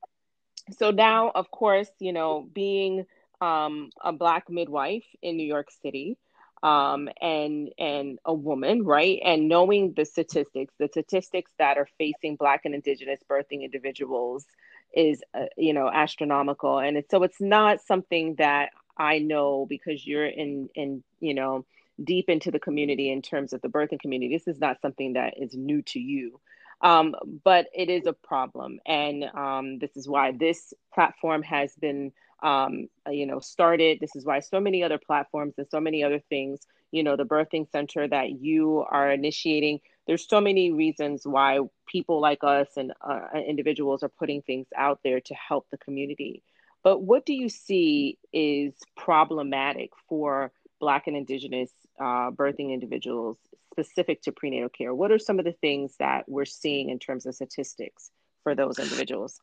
[0.78, 3.04] so, now, of course, you know, being
[3.40, 6.18] um, a black midwife in New York City,
[6.62, 9.20] um, and and a woman, right?
[9.24, 14.46] And knowing the statistics, the statistics that are facing Black and Indigenous birthing individuals
[14.94, 16.78] is, uh, you know, astronomical.
[16.78, 21.64] And it's, so it's not something that I know because you're in in you know
[22.02, 24.34] deep into the community in terms of the birthing community.
[24.34, 26.40] This is not something that is new to you.
[26.82, 32.12] Um, but it is a problem, and um, this is why this platform has been
[32.42, 33.98] um, uh, you know, started.
[34.00, 36.60] This is why so many other platforms and so many other things,
[36.90, 39.80] you know, the birthing center that you are initiating.
[40.06, 45.00] There's so many reasons why people like us and uh, individuals are putting things out
[45.02, 46.42] there to help the community.
[46.84, 53.38] But what do you see is problematic for Black and Indigenous uh, birthing individuals
[53.72, 54.94] specific to prenatal care?
[54.94, 58.10] What are some of the things that we're seeing in terms of statistics
[58.44, 59.40] for those individuals?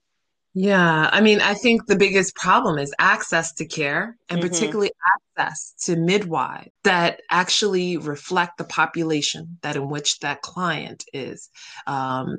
[0.56, 4.50] Yeah, I mean, I think the biggest problem is access to care and mm-hmm.
[4.50, 4.92] particularly
[5.38, 11.50] access to midwives that actually reflect the population that in which that client is.
[11.88, 12.38] Um,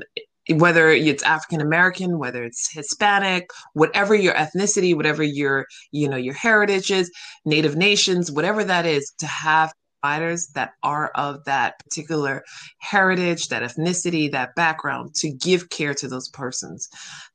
[0.49, 6.35] whether it's African American, whether it's Hispanic, whatever your ethnicity, whatever your, you know, your
[6.35, 7.11] heritage is,
[7.47, 12.45] Native nations, whatever that is, to have providers that are of that particular
[12.79, 16.89] heritage, that ethnicity, that background to give care to those persons.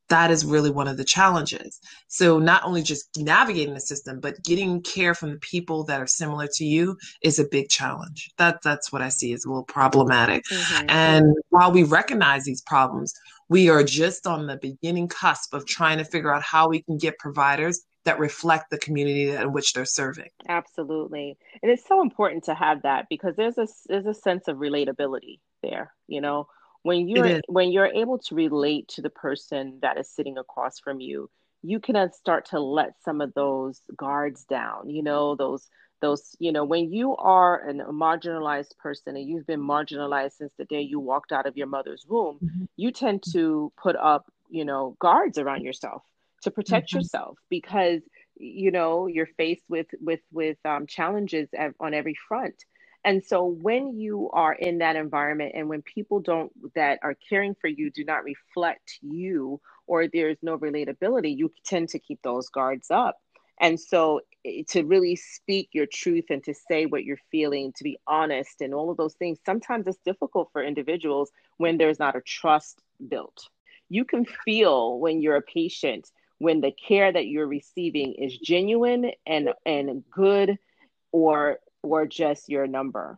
[0.09, 1.79] That is really one of the challenges.
[2.07, 6.07] So, not only just navigating the system, but getting care from the people that are
[6.07, 8.31] similar to you is a big challenge.
[8.37, 10.43] That, that's what I see as a little problematic.
[10.45, 10.89] Mm-hmm.
[10.89, 13.13] And while we recognize these problems,
[13.49, 16.97] we are just on the beginning cusp of trying to figure out how we can
[16.97, 20.29] get providers that reflect the community in which they're serving.
[20.47, 21.37] Absolutely.
[21.61, 25.39] And it's so important to have that because there's a there's a sense of relatability
[25.61, 26.47] there, you know.
[26.83, 31.01] When you're when you're able to relate to the person that is sitting across from
[31.01, 31.29] you,
[31.61, 35.67] you can start to let some of those guards down, you know, those
[36.01, 40.53] those you know when you are an, a marginalized person and you've been marginalized since
[40.57, 42.65] the day you walked out of your mother's womb mm-hmm.
[42.77, 46.03] you tend to put up you know guards around yourself
[46.41, 46.99] to protect mm-hmm.
[46.99, 48.01] yourself because
[48.35, 51.49] you know you're faced with with with um, challenges
[51.79, 52.55] on every front
[53.05, 57.55] and so when you are in that environment and when people don't that are caring
[57.59, 62.49] for you do not reflect you or there's no relatability you tend to keep those
[62.49, 63.17] guards up.
[63.61, 67.83] And so eh, to really speak your truth and to say what you're feeling to
[67.83, 72.15] be honest and all of those things sometimes it's difficult for individuals when there's not
[72.15, 73.47] a trust built.
[73.87, 79.11] You can feel when you're a patient when the care that you're receiving is genuine
[79.25, 80.57] and and good
[81.11, 83.17] or or just your number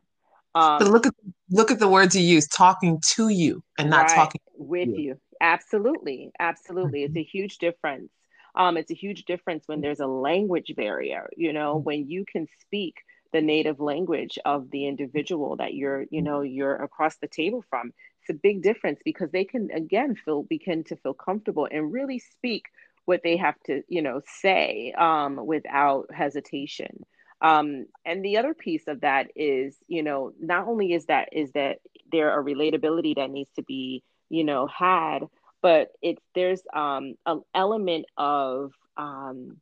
[0.54, 1.14] um, but look at
[1.50, 4.96] look at the words you use talking to you and not right, talking with you.
[4.96, 5.20] you.
[5.40, 7.18] absolutely absolutely mm-hmm.
[7.18, 8.12] it's a huge difference
[8.56, 11.86] um, it's a huge difference when there's a language barrier you know mm-hmm.
[11.86, 12.96] when you can speak
[13.34, 17.94] the native language of the individual that you're you know you're across the table from
[18.22, 22.20] it's a big difference because they can again feel begin to feel comfortable and really
[22.20, 22.66] speak
[23.06, 27.06] what they have to you know say um, without hesitation
[27.42, 31.52] um, and the other piece of that is you know not only is that is
[31.54, 31.80] that
[32.12, 35.20] there a relatability that needs to be you know had
[35.62, 39.58] but it's there's um, an element of um,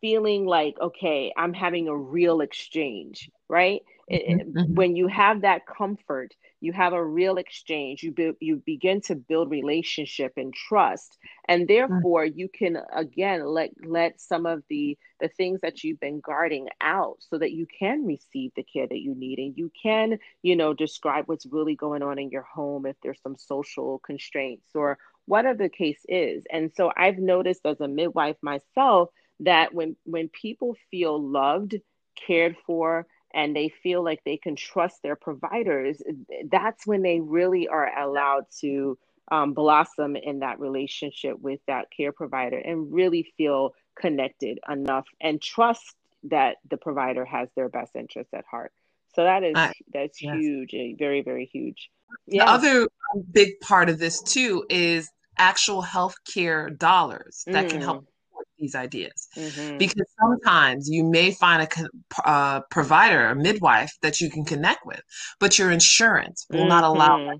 [0.00, 4.58] feeling like okay i'm having a real exchange right mm-hmm.
[4.58, 4.74] mm-hmm.
[4.74, 9.14] when you have that comfort you have a real exchange you be, you begin to
[9.14, 11.16] build relationship and trust
[11.48, 16.20] and therefore you can again let let some of the the things that you've been
[16.20, 20.18] guarding out so that you can receive the care that you need and you can
[20.42, 24.68] you know describe what's really going on in your home if there's some social constraints
[24.74, 29.10] or whatever the case is and so i've noticed as a midwife myself
[29.40, 31.76] that when when people feel loved
[32.14, 36.02] cared for and they feel like they can trust their providers,
[36.50, 38.98] that's when they really are allowed to
[39.30, 45.42] um, blossom in that relationship with that care provider and really feel connected enough and
[45.42, 48.72] trust that the provider has their best interests at heart.
[49.14, 50.36] So that is uh, that's yes.
[50.36, 51.90] huge, very very huge.
[52.26, 52.44] Yeah.
[52.44, 52.88] The other
[53.32, 57.70] big part of this too is actual healthcare dollars that mm.
[57.70, 58.06] can help mm
[58.58, 59.78] these ideas mm-hmm.
[59.78, 65.00] because sometimes you may find a uh, provider a midwife that you can connect with
[65.40, 66.68] but your insurance will mm-hmm.
[66.68, 67.38] not allow mm-hmm.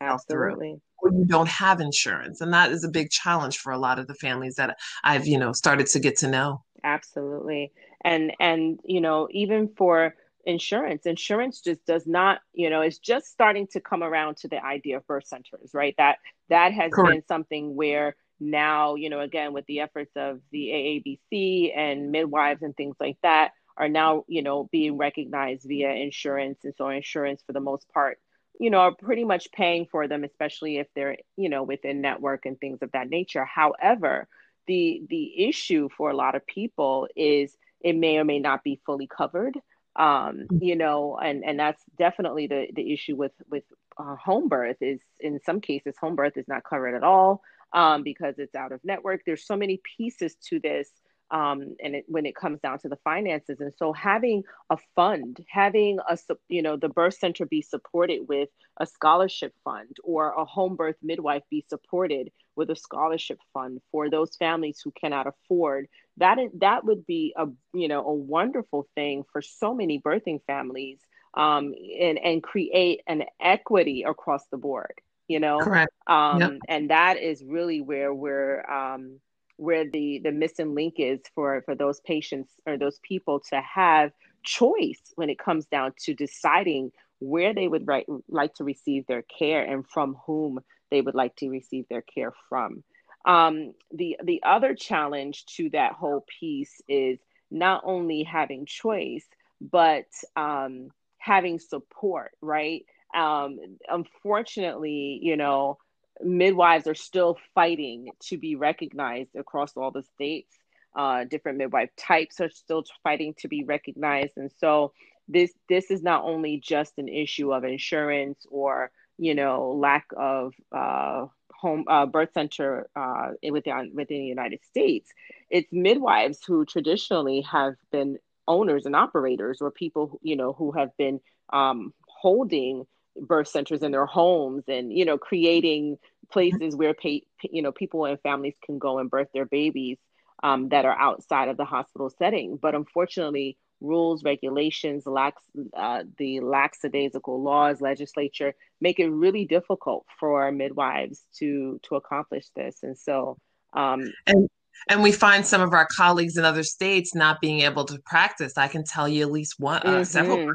[0.00, 3.98] absolutely or you don't have insurance and that is a big challenge for a lot
[3.98, 7.72] of the families that i've you know started to get to know absolutely
[8.04, 10.14] and and you know even for
[10.44, 14.64] insurance insurance just does not you know it's just starting to come around to the
[14.64, 16.16] idea of birth centers right that
[16.48, 17.12] that has Correct.
[17.12, 22.62] been something where now, you know, again, with the efforts of the AABC and midwives
[22.62, 26.64] and things like that, are now, you know, being recognized via insurance.
[26.64, 28.18] And so, insurance for the most part,
[28.58, 32.44] you know, are pretty much paying for them, especially if they're, you know, within network
[32.44, 33.44] and things of that nature.
[33.44, 34.26] However,
[34.66, 38.80] the the issue for a lot of people is it may or may not be
[38.84, 39.58] fully covered.
[39.96, 43.64] Um, you know, and and that's definitely the the issue with with
[43.96, 47.42] uh, home birth is in some cases home birth is not covered at all
[47.72, 49.22] um, because it's out of network.
[49.24, 50.88] There's so many pieces to this.
[51.30, 55.44] Um, and it, when it comes down to the finances, and so having a fund,
[55.46, 56.16] having a
[56.48, 58.48] you know the birth center be supported with
[58.78, 64.08] a scholarship fund, or a home birth midwife be supported with a scholarship fund for
[64.08, 66.38] those families who cannot afford that.
[66.60, 70.98] That would be a you know a wonderful thing for so many birthing families,
[71.34, 74.94] um, and and create an equity across the board
[75.28, 76.52] you know correct um yep.
[76.68, 79.20] and that is really where we're um
[79.56, 84.12] where the the missing link is for for those patients or those people to have
[84.42, 89.22] choice when it comes down to deciding where they would write, like to receive their
[89.22, 90.60] care and from whom
[90.90, 92.82] they would like to receive their care from.
[93.24, 97.18] Um, the the other challenge to that whole piece is
[97.50, 99.26] not only having choice,
[99.60, 100.06] but
[100.36, 102.84] um, having support, right?
[103.14, 105.78] Um, unfortunately, you know,
[106.22, 110.56] midwives are still fighting to be recognized across all the states.
[110.96, 114.92] Uh, different midwife types are still fighting to be recognized, and so
[115.28, 120.54] this this is not only just an issue of insurance or you know lack of
[120.72, 125.10] uh, home uh, birth center uh, within within the United States.
[125.50, 130.96] It's midwives who traditionally have been owners and operators, or people you know who have
[130.96, 131.20] been
[131.52, 132.86] um, holding
[133.20, 135.96] birth centers in their homes and you know creating
[136.30, 139.98] places where pay, you know people and families can go and birth their babies
[140.42, 142.58] um, that are outside of the hospital setting.
[142.60, 145.42] But unfortunately, rules, regulations, lax,
[145.76, 152.78] uh, the lackadaisical laws, legislature make it really difficult for midwives to to accomplish this.
[152.82, 153.38] And so,
[153.72, 154.48] um, and
[154.88, 158.56] and we find some of our colleagues in other states not being able to practice.
[158.56, 160.02] I can tell you at least one, uh, mm-hmm.
[160.04, 160.54] several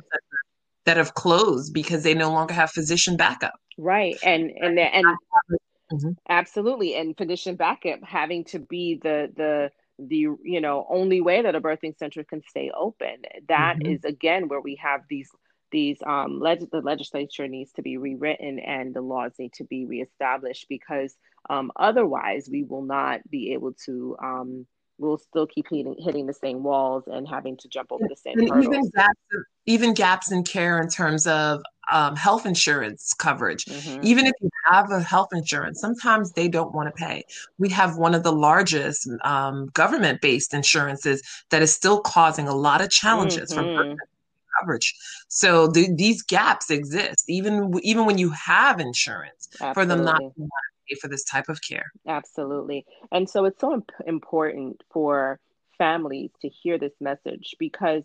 [0.85, 3.53] that have closed because they no longer have physician backup.
[3.77, 5.05] Right, and and and
[5.91, 6.11] mm-hmm.
[6.29, 11.55] absolutely, and physician backup having to be the the the you know only way that
[11.55, 13.17] a birthing center can stay open
[13.47, 13.93] That mm-hmm.
[13.93, 15.29] is again where we have these
[15.71, 19.85] these um leg- the legislature needs to be rewritten and the laws need to be
[19.85, 21.15] reestablished because
[21.49, 24.65] um, otherwise we will not be able to um,
[25.03, 28.39] we'll still keep hitting, hitting the same walls and having to jump over the same
[28.39, 28.65] and hurdles.
[28.65, 29.19] Even gaps,
[29.65, 33.65] even gaps in care in terms of um, health insurance coverage.
[33.65, 33.99] Mm-hmm.
[34.03, 37.23] Even if you have a health insurance, sometimes they don't want to pay.
[37.57, 42.55] We have one of the largest um, government based insurances that is still causing a
[42.55, 43.77] lot of challenges mm-hmm.
[43.77, 43.97] from
[44.59, 44.95] coverage.
[45.27, 49.73] So the, these gaps exist, even even when you have insurance, Absolutely.
[49.73, 50.21] for them not
[51.01, 51.85] for this type of care.
[52.07, 55.39] Absolutely, and so it's so imp- important for
[55.77, 58.03] families to hear this message because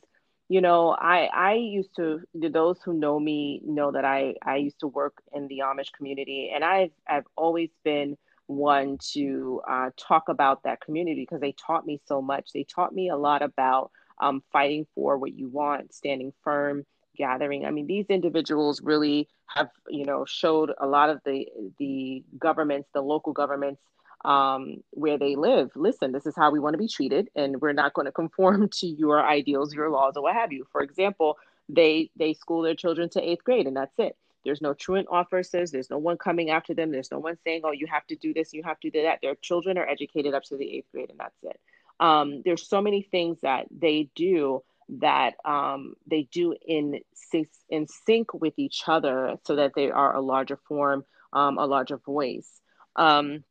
[0.48, 4.80] you know i i used to those who know me know that i i used
[4.80, 8.16] to work in the amish community and i've i've always been
[8.46, 12.94] one to uh, talk about that community because they taught me so much they taught
[12.94, 16.84] me a lot about um, fighting for what you want standing firm
[17.18, 21.46] gathering i mean these individuals really have you know showed a lot of the
[21.78, 23.82] the governments the local governments
[24.24, 25.70] um, where they live.
[25.74, 28.68] Listen, this is how we want to be treated, and we're not going to conform
[28.72, 30.66] to your ideals, your laws, or what have you.
[30.72, 31.38] For example,
[31.68, 34.16] they they school their children to eighth grade, and that's it.
[34.44, 35.70] There's no truant officers.
[35.70, 36.90] There's no one coming after them.
[36.90, 39.20] There's no one saying, "Oh, you have to do this, you have to do that."
[39.22, 41.60] Their children are educated up to the eighth grade, and that's it.
[42.00, 47.86] Um, there's so many things that they do that um, they do in sync, in
[47.86, 52.60] sync with each other, so that they are a larger form, um, a larger voice.
[52.96, 53.44] Um,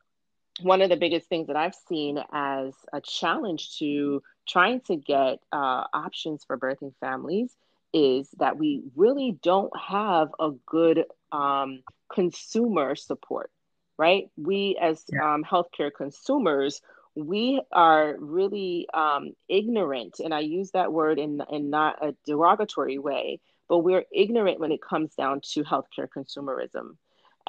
[0.61, 5.39] one of the biggest things that I've seen as a challenge to trying to get
[5.51, 7.55] uh, options for birthing families
[7.93, 13.51] is that we really don't have a good um, consumer support,
[13.97, 14.29] right?
[14.35, 16.81] We, as um, healthcare consumers,
[17.17, 22.99] we are really um, ignorant, and I use that word in, in not a derogatory
[22.99, 26.97] way, but we're ignorant when it comes down to healthcare consumerism.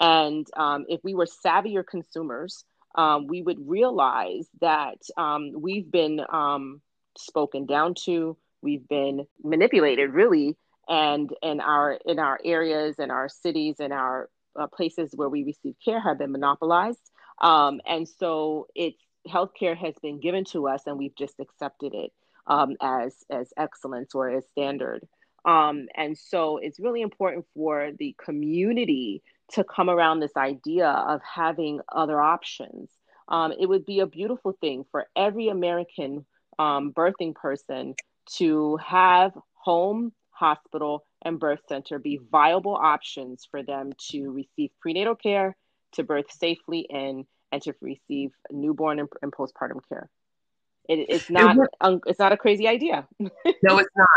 [0.00, 2.64] And um, if we were savvier consumers,
[2.94, 6.80] um, we would realize that um, we've been um,
[7.16, 10.56] spoken down to, we've been manipulated, really,
[10.88, 15.44] and in our in our areas, in our cities, in our uh, places where we
[15.44, 17.10] receive care have been monopolized,
[17.40, 22.12] um, and so it's healthcare has been given to us, and we've just accepted it
[22.46, 25.06] um, as as excellence or as standard.
[25.44, 29.22] Um, and so it's really important for the community
[29.52, 32.90] to come around this idea of having other options.
[33.28, 36.26] Um, it would be a beautiful thing for every American
[36.58, 37.94] um, birthing person
[38.36, 45.14] to have home, hospital, and birth center be viable options for them to receive prenatal
[45.14, 45.56] care,
[45.92, 50.08] to birth safely in, and to receive newborn and, and postpartum care.
[50.88, 53.06] It, it's not it um, it's not a crazy idea.
[53.20, 53.30] no,
[53.78, 54.08] it's not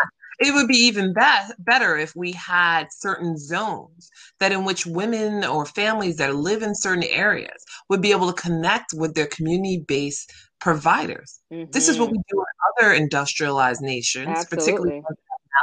[0.42, 4.10] it would be even be- better if we had certain zones
[4.40, 8.42] that in which women or families that live in certain areas would be able to
[8.42, 11.42] connect with their community-based providers.
[11.54, 11.70] Mm-hmm.
[11.72, 12.18] This is what mm-hmm.
[12.18, 14.58] we do in other industrialized nations, Absolutely.
[14.58, 15.04] particularly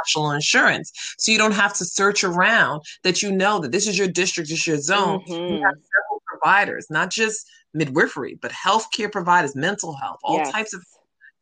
[0.05, 0.91] national insurance.
[1.17, 4.49] So you don't have to search around that you know that this is your district,
[4.49, 5.19] this is your zone.
[5.27, 5.31] Mm-hmm.
[5.31, 10.51] You have several providers, not just midwifery, but healthcare providers, mental health, all yes.
[10.51, 10.83] types of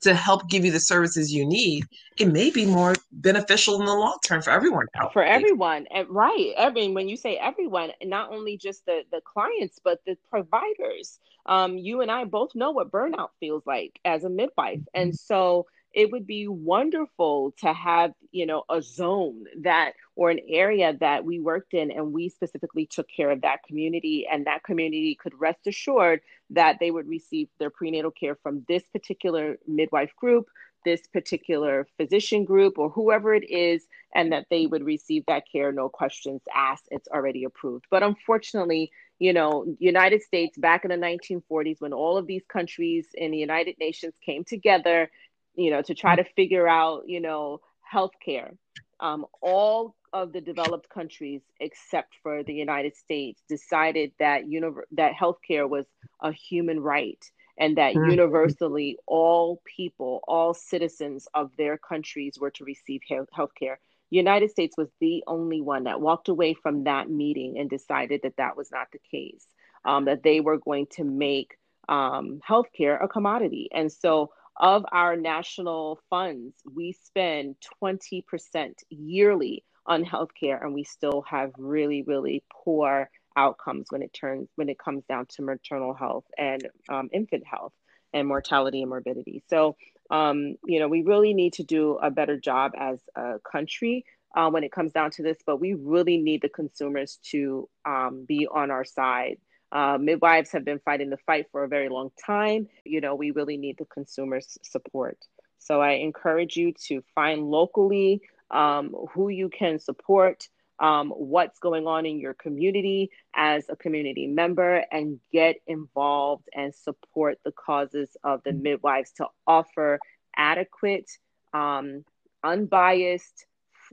[0.02, 1.84] to help give you the services you need,
[2.18, 4.86] it may be more beneficial in the long term for everyone.
[5.12, 6.54] For everyone, and right?
[6.58, 11.20] I mean, when you say everyone, not only just the the clients, but the providers.
[11.46, 15.66] Um, you and I both know what burnout feels like as a midwife, and so
[15.98, 21.26] it would be wonderful to have you know a zone that or an area that
[21.26, 24.28] we worked in and we specifically took care of that community.
[24.32, 26.22] And that community could rest assured
[26.52, 30.48] that they would receive their prenatal care from this particular midwife group
[30.86, 35.72] this particular physician group or whoever it is and that they would receive that care
[35.74, 36.88] no questions asked.
[36.92, 37.86] It's already approved.
[37.90, 43.08] But unfortunately you know united states back in the 1940s when all of these countries
[43.16, 45.10] in the united nations came together
[45.58, 47.60] you know, to try to figure out, you know,
[47.94, 48.56] healthcare.
[49.00, 55.14] Um, all of the developed countries, except for the United States, decided that univer- that
[55.14, 55.86] healthcare was
[56.22, 57.24] a human right,
[57.60, 58.12] and that mm-hmm.
[58.12, 63.76] universally all people, all citizens of their countries, were to receive health healthcare.
[64.10, 68.38] United States was the only one that walked away from that meeting and decided that
[68.38, 69.46] that was not the case.
[69.84, 71.58] Um, that they were going to make
[71.90, 80.04] um, healthcare a commodity, and so of our national funds, we spend 20% yearly on
[80.04, 85.04] healthcare, and we still have really, really poor outcomes when it turns when it comes
[85.06, 87.72] down to maternal health and um, infant health
[88.14, 89.44] and mortality and morbidity.
[89.48, 89.76] So,
[90.10, 94.06] um, you know, we really need to do a better job as a country
[94.36, 95.38] uh, when it comes down to this.
[95.46, 99.38] But we really need the consumers to um, be on our side
[99.72, 102.68] uh, midwives have been fighting the fight for a very long time.
[102.86, 105.18] You know, we really need the consumers' support.
[105.60, 108.22] So I encourage you to find locally
[108.52, 110.48] um, who you can support,
[110.80, 116.74] um, what's going on in your community as a community member, and get involved and
[116.74, 120.00] support the causes of the midwives to offer
[120.38, 121.10] adequate,
[121.54, 122.06] um,
[122.44, 123.46] unbiased,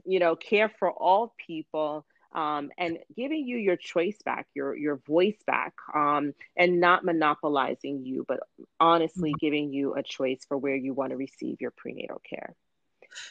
[0.05, 4.97] you know, care for all people um, and giving you your choice back, your your
[4.97, 8.41] voice back, um, and not monopolizing you, but
[8.79, 9.45] honestly mm-hmm.
[9.45, 12.53] giving you a choice for where you want to receive your prenatal care.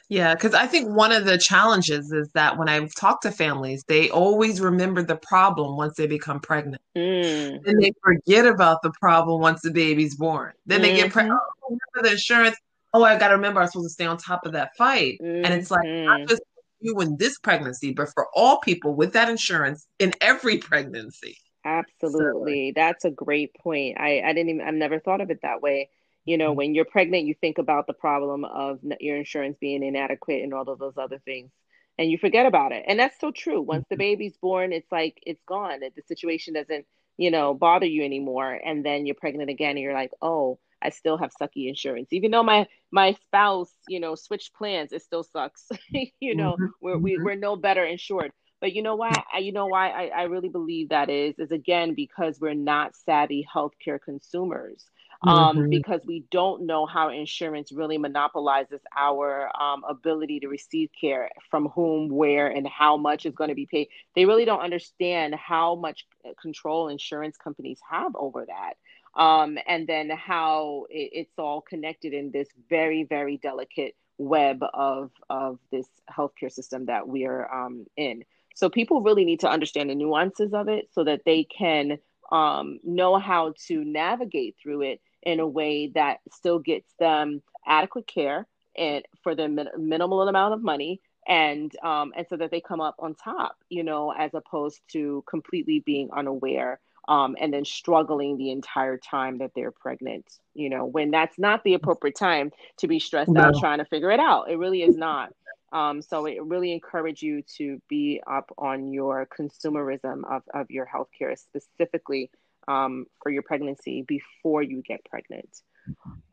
[0.09, 3.85] Yeah, because I think one of the challenges is that when I've talked to families,
[3.87, 6.81] they always remember the problem once they become pregnant.
[6.97, 7.67] Mm.
[7.67, 10.53] And they forget about the problem once the baby's born.
[10.65, 10.97] Then they mm-hmm.
[10.97, 11.39] get pregnant.
[11.43, 12.57] Oh, remember the insurance.
[12.95, 15.19] Oh, I got to remember I'm supposed to stay on top of that fight.
[15.21, 15.45] Mm-hmm.
[15.45, 16.27] And it's like, not mm-hmm.
[16.29, 16.43] just
[16.85, 21.37] you in this pregnancy, but for all people with that insurance in every pregnancy.
[21.65, 22.71] Absolutely.
[22.71, 22.73] So.
[22.77, 23.99] That's a great point.
[23.99, 25.89] I, I didn't even, I've never thought of it that way.
[26.27, 26.59] You know, mm-hmm.
[26.59, 30.69] when you're pregnant, you think about the problem of your insurance being inadequate and all
[30.69, 31.51] of those other things,
[31.99, 32.85] and you forget about it.
[32.87, 33.61] And that's so true.
[33.61, 34.01] Once the mm-hmm.
[34.01, 35.81] baby's born, it's like it's gone.
[35.81, 36.87] The situation doesn't,
[37.17, 38.53] you know, bother you anymore.
[38.53, 42.09] And then you're pregnant again, and you're like, oh, I still have sucky insurance.
[42.13, 45.69] Even though my my spouse, you know, switched plans, it still sucks.
[46.21, 46.67] you know, mm-hmm.
[46.81, 48.33] we're we, are we are no better insured.
[48.61, 49.13] But you know why?
[49.33, 52.95] I, you know why I, I really believe that is is again because we're not
[52.95, 54.85] savvy healthcare consumers.
[55.23, 55.71] Um, mm-hmm.
[55.71, 61.69] because we don't know how insurance really monopolizes our um, ability to receive care from
[61.69, 63.89] whom, where, and how much is going to be paid.
[64.15, 66.05] They really don't understand how much
[66.43, 68.75] control insurance companies have over that
[69.17, 75.11] um, and then how it, it's all connected in this very, very delicate web of
[75.29, 78.25] of this healthcare system that we are um, in.
[78.55, 81.99] So people really need to understand the nuances of it so that they can
[82.31, 88.07] um, know how to navigate through it in a way that still gets them adequate
[88.07, 88.47] care
[88.77, 92.81] and for the min- minimal amount of money and um, and so that they come
[92.81, 98.37] up on top, you know, as opposed to completely being unaware um, and then struggling
[98.37, 102.89] the entire time that they're pregnant, you know, when that's not the appropriate time to
[102.89, 103.43] be stressed no.
[103.43, 104.51] out trying to figure it out.
[104.51, 105.33] It really is not.
[105.73, 110.87] Um, so it really encourage you to be up on your consumerism of, of your
[110.87, 112.31] healthcare, specifically
[112.69, 115.63] um, for your pregnancy before you get pregnant.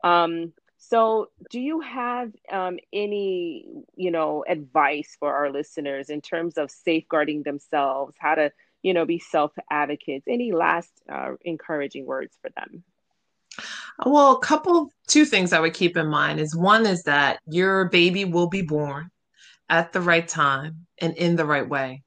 [0.04, 6.58] Um, so, do you have um, any, you know, advice for our listeners in terms
[6.58, 8.50] of safeguarding themselves, how to
[8.82, 10.26] you know, be self advocates.
[10.28, 12.84] Any last uh, encouraging words for them?
[14.04, 17.88] Well, a couple, two things I would keep in mind is one is that your
[17.88, 19.10] baby will be born
[19.68, 22.02] at the right time and in the right way.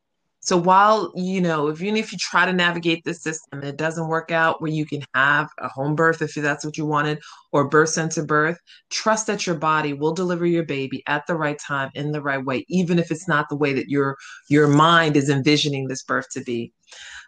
[0.45, 3.77] So while, you know, if even if you try to navigate this system and it
[3.77, 7.19] doesn't work out where you can have a home birth if that's what you wanted
[7.51, 8.59] or birth center birth,
[8.91, 12.45] trust that your body will deliver your baby at the right time in the right
[12.45, 14.17] way, even if it's not the way that your
[14.47, 16.72] your mind is envisioning this birth to be.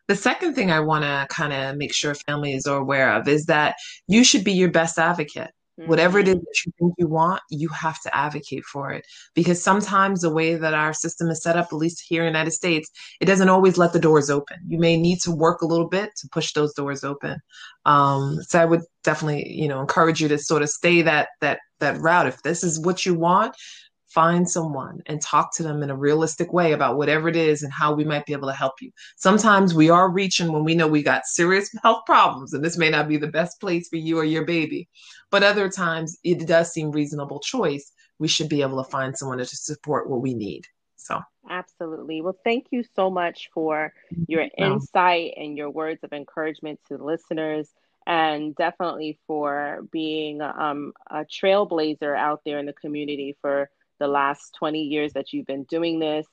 [0.07, 3.45] The second thing I want to kind of make sure families are aware of is
[3.48, 3.76] that
[4.07, 5.52] you should be your best advocate
[5.86, 9.06] Whatever it is that you think you want, you have to advocate for it.
[9.36, 12.38] Because sometimes the way that our system is set up, at least here in the
[12.40, 12.90] United States,
[13.22, 14.58] it doesn't always let the doors open.
[14.68, 17.40] You may need to work a little bit to push those doors open.
[17.86, 21.60] Um, so I would definitely, you know, encourage you to sort of stay that that
[21.80, 22.28] that route.
[22.28, 23.56] If this is what you want,
[24.08, 27.72] find someone and talk to them in a realistic way about whatever it is and
[27.72, 28.92] how we might be able to help you.
[29.18, 32.90] Sometimes we are reaching when we know we got serious health problems and this may
[32.90, 34.88] not be the best place for you or your baby.
[35.30, 37.92] But other times it does seem reasonable choice.
[38.20, 40.66] We should be able to find someone to support what we need.
[40.96, 42.22] So Absolutely.
[42.22, 43.94] Well, thank you so much for
[44.28, 47.70] your insight and your words of encouragement to the listeners,
[48.06, 54.56] and definitely for being um, a trailblazer out there in the community for the last
[54.60, 56.26] 20 years that you've been doing this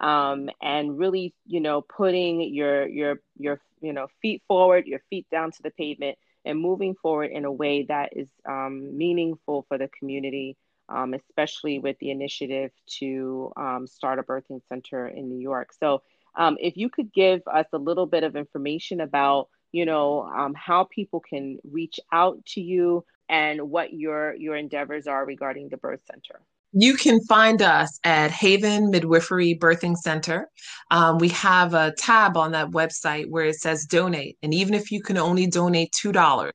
[0.00, 5.26] um, and really you know putting your your your you know feet forward your feet
[5.30, 9.78] down to the pavement and moving forward in a way that is um, meaningful for
[9.78, 10.56] the community
[10.88, 15.72] um, especially with the initiative to um, start a birthing center in new york.
[15.72, 16.02] So
[16.34, 20.54] um, if you could give us a little bit of information about you know um,
[20.54, 25.76] how people can reach out to you and what your your endeavors are regarding the
[25.76, 26.40] birth center
[26.72, 30.48] you can find us at Haven Midwifery Birthing Center.
[30.90, 34.38] Um, we have a tab on that website where it says donate.
[34.42, 36.52] And even if you can only donate $2,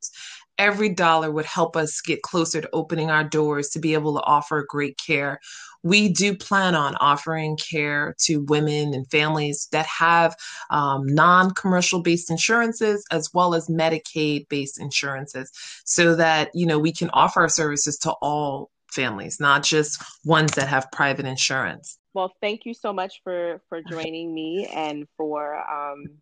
[0.58, 4.24] every dollar would help us get closer to opening our doors to be able to
[4.24, 5.40] offer great care.
[5.84, 10.36] We do plan on offering care to women and families that have
[10.72, 15.52] um, non commercial based insurances as well as Medicaid based insurances
[15.86, 20.54] so that, you know, we can offer our services to all families, not just ones
[20.54, 21.98] that have private insurance.
[22.14, 26.18] Well, thank you so much for for joining me and for um,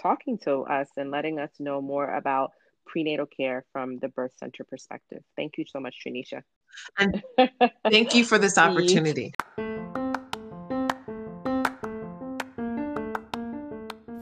[0.00, 2.52] talking to us and letting us know more about
[2.86, 5.22] prenatal care from the birth center perspective.
[5.36, 6.42] Thank you so much, Trinisha.
[6.98, 7.22] And
[7.90, 9.32] thank you for this opportunity.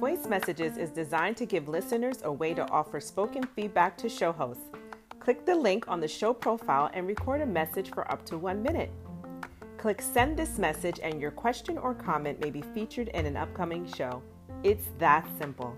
[0.01, 4.33] Voice Messages is designed to give listeners a way to offer spoken feedback to show
[4.33, 4.65] hosts.
[5.29, 8.63] Click the link on the show profile and record a message for up to one
[8.63, 8.91] minute.
[9.77, 13.87] Click send this message, and your question or comment may be featured in an upcoming
[13.93, 14.23] show.
[14.63, 15.77] It's that simple.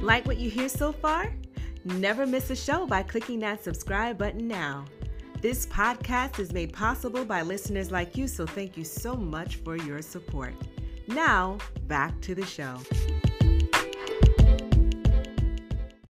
[0.00, 1.32] Like what you hear so far?
[1.84, 4.84] Never miss a show by clicking that subscribe button now.
[5.40, 9.76] This podcast is made possible by listeners like you, so thank you so much for
[9.76, 10.54] your support.
[11.06, 12.78] Now, back to the show.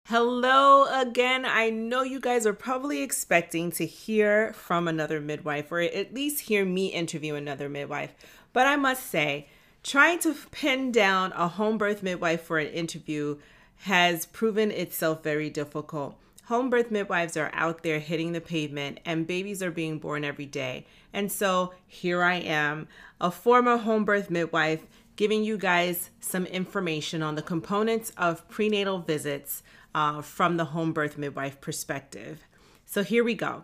[0.06, 1.46] Hello again.
[1.46, 6.42] I know you guys are probably expecting to hear from another midwife or at least
[6.42, 8.14] hear me interview another midwife.
[8.54, 9.48] But I must say,
[9.82, 13.40] trying to pin down a home birth midwife for an interview
[13.78, 16.16] has proven itself very difficult.
[16.48, 20.46] Home birth midwives are out there hitting the pavement and babies are being born every
[20.46, 20.86] day.
[21.14, 22.90] And so here I am,
[23.22, 29.00] a former home birth midwife, giving you guys some information on the components of prenatal
[29.00, 29.64] visits
[29.96, 32.42] uh, from the home birth midwife perspective.
[32.86, 33.64] So here we go.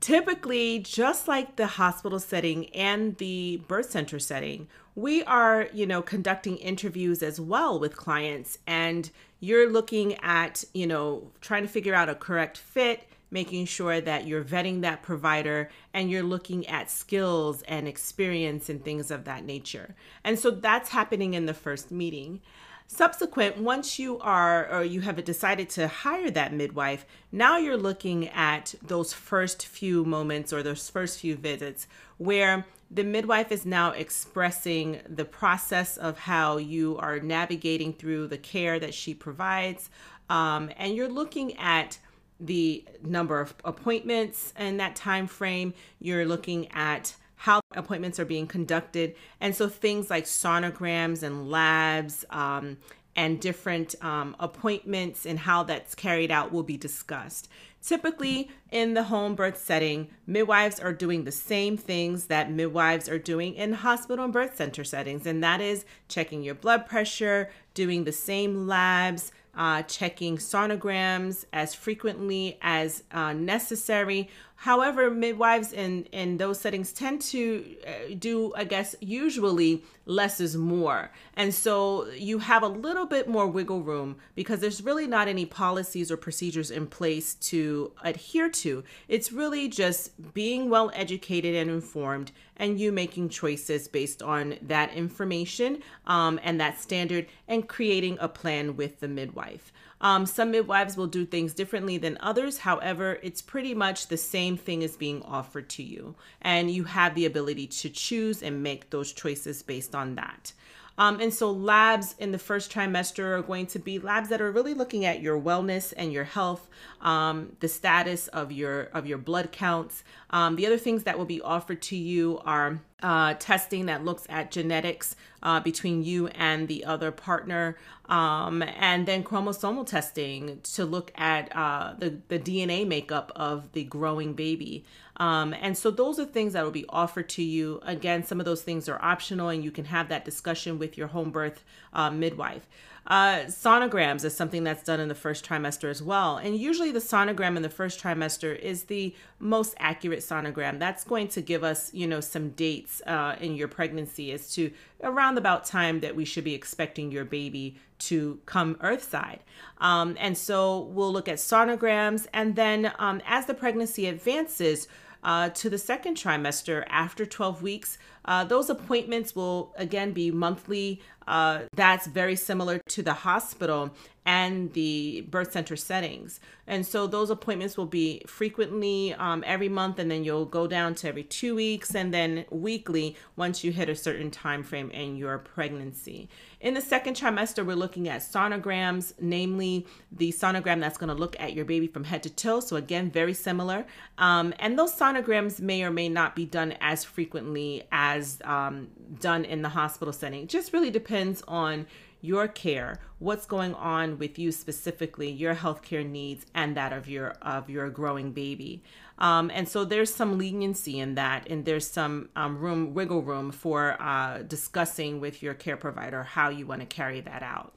[0.00, 6.02] Typically, just like the hospital setting and the birth center setting, we are, you know,
[6.02, 9.10] conducting interviews as well with clients and
[9.40, 14.26] you're looking at, you know, trying to figure out a correct fit, making sure that
[14.26, 19.44] you're vetting that provider and you're looking at skills and experience and things of that
[19.44, 19.94] nature.
[20.22, 22.40] And so that's happening in the first meeting.
[22.86, 28.28] Subsequent, once you are or you have decided to hire that midwife, now you're looking
[28.28, 31.86] at those first few moments or those first few visits
[32.18, 38.38] where the midwife is now expressing the process of how you are navigating through the
[38.38, 39.90] care that she provides.
[40.30, 41.98] Um, and you're looking at
[42.38, 45.74] the number of appointments and that time frame.
[45.98, 49.14] You're looking at how appointments are being conducted.
[49.38, 52.78] And so things like sonograms and labs um,
[53.14, 57.50] and different um, appointments and how that's carried out will be discussed.
[57.82, 63.18] Typically, in the home birth setting, midwives are doing the same things that midwives are
[63.18, 68.04] doing in hospital and birth center settings, and that is checking your blood pressure, doing
[68.04, 74.30] the same labs, uh, checking sonograms as frequently as uh, necessary.
[74.64, 80.56] However, midwives in, in those settings tend to uh, do, I guess, usually less is
[80.56, 81.10] more.
[81.34, 85.44] And so you have a little bit more wiggle room because there's really not any
[85.44, 88.84] policies or procedures in place to adhere to.
[89.06, 94.94] It's really just being well educated and informed and you making choices based on that
[94.94, 99.72] information um, and that standard and creating a plan with the midwife.
[100.00, 102.58] Um, some midwives will do things differently than others.
[102.58, 107.14] However, it's pretty much the same thing is being offered to you, and you have
[107.14, 110.52] the ability to choose and make those choices based on that.
[110.96, 114.52] Um, and so, labs in the first trimester are going to be labs that are
[114.52, 116.68] really looking at your wellness and your health,
[117.00, 120.04] um, the status of your of your blood counts.
[120.34, 124.26] Um, the other things that will be offered to you are uh, testing that looks
[124.28, 127.76] at genetics uh, between you and the other partner,
[128.08, 133.84] um, and then chromosomal testing to look at uh, the the DNA makeup of the
[133.84, 134.84] growing baby.
[135.18, 137.80] Um, and so those are things that will be offered to you.
[137.84, 141.06] Again, some of those things are optional, and you can have that discussion with your
[141.06, 141.62] home birth
[141.92, 142.66] uh, midwife.
[143.06, 146.38] Uh, sonograms is something that's done in the first trimester as well.
[146.38, 150.78] And usually the sonogram in the first trimester is the most accurate sonogram.
[150.78, 154.70] That's going to give us, you know, some dates uh, in your pregnancy as to
[155.02, 159.40] around about time that we should be expecting your baby to come earthside.
[159.78, 162.26] Um, and so we'll look at sonograms.
[162.32, 164.88] And then um, as the pregnancy advances,
[165.24, 167.98] uh, to the second trimester after 12 weeks.
[168.26, 171.00] Uh, those appointments will again be monthly.
[171.26, 173.94] Uh, that's very similar to the hospital
[174.26, 176.40] and the birth center settings.
[176.66, 180.94] And so those appointments will be frequently um, every month, and then you'll go down
[180.96, 185.16] to every two weeks and then weekly once you hit a certain time frame in
[185.16, 186.28] your pregnancy.
[186.60, 191.38] In the second trimester, we're looking at sonograms, namely the sonogram that's going to look
[191.38, 192.60] at your baby from head to toe.
[192.60, 193.84] So, again, very similar.
[194.16, 198.88] Um, and those sonograms may or may not be done as frequently as um,
[199.20, 200.44] done in the hospital setting.
[200.44, 201.86] It just really depends on
[202.24, 207.30] your care, what's going on with you specifically, your healthcare needs, and that of your
[207.42, 208.82] of your growing baby.
[209.18, 213.52] Um, and so there's some leniency in that, and there's some um, room, wiggle room
[213.52, 217.74] for uh, discussing with your care provider how you want to carry that out.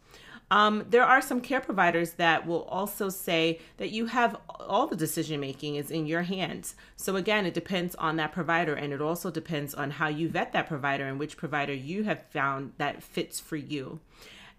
[0.49, 4.95] Um, there are some care providers that will also say that you have all the
[4.95, 6.75] decision making is in your hands.
[6.95, 10.53] So again, it depends on that provider, and it also depends on how you vet
[10.53, 13.99] that provider and which provider you have found that fits for you.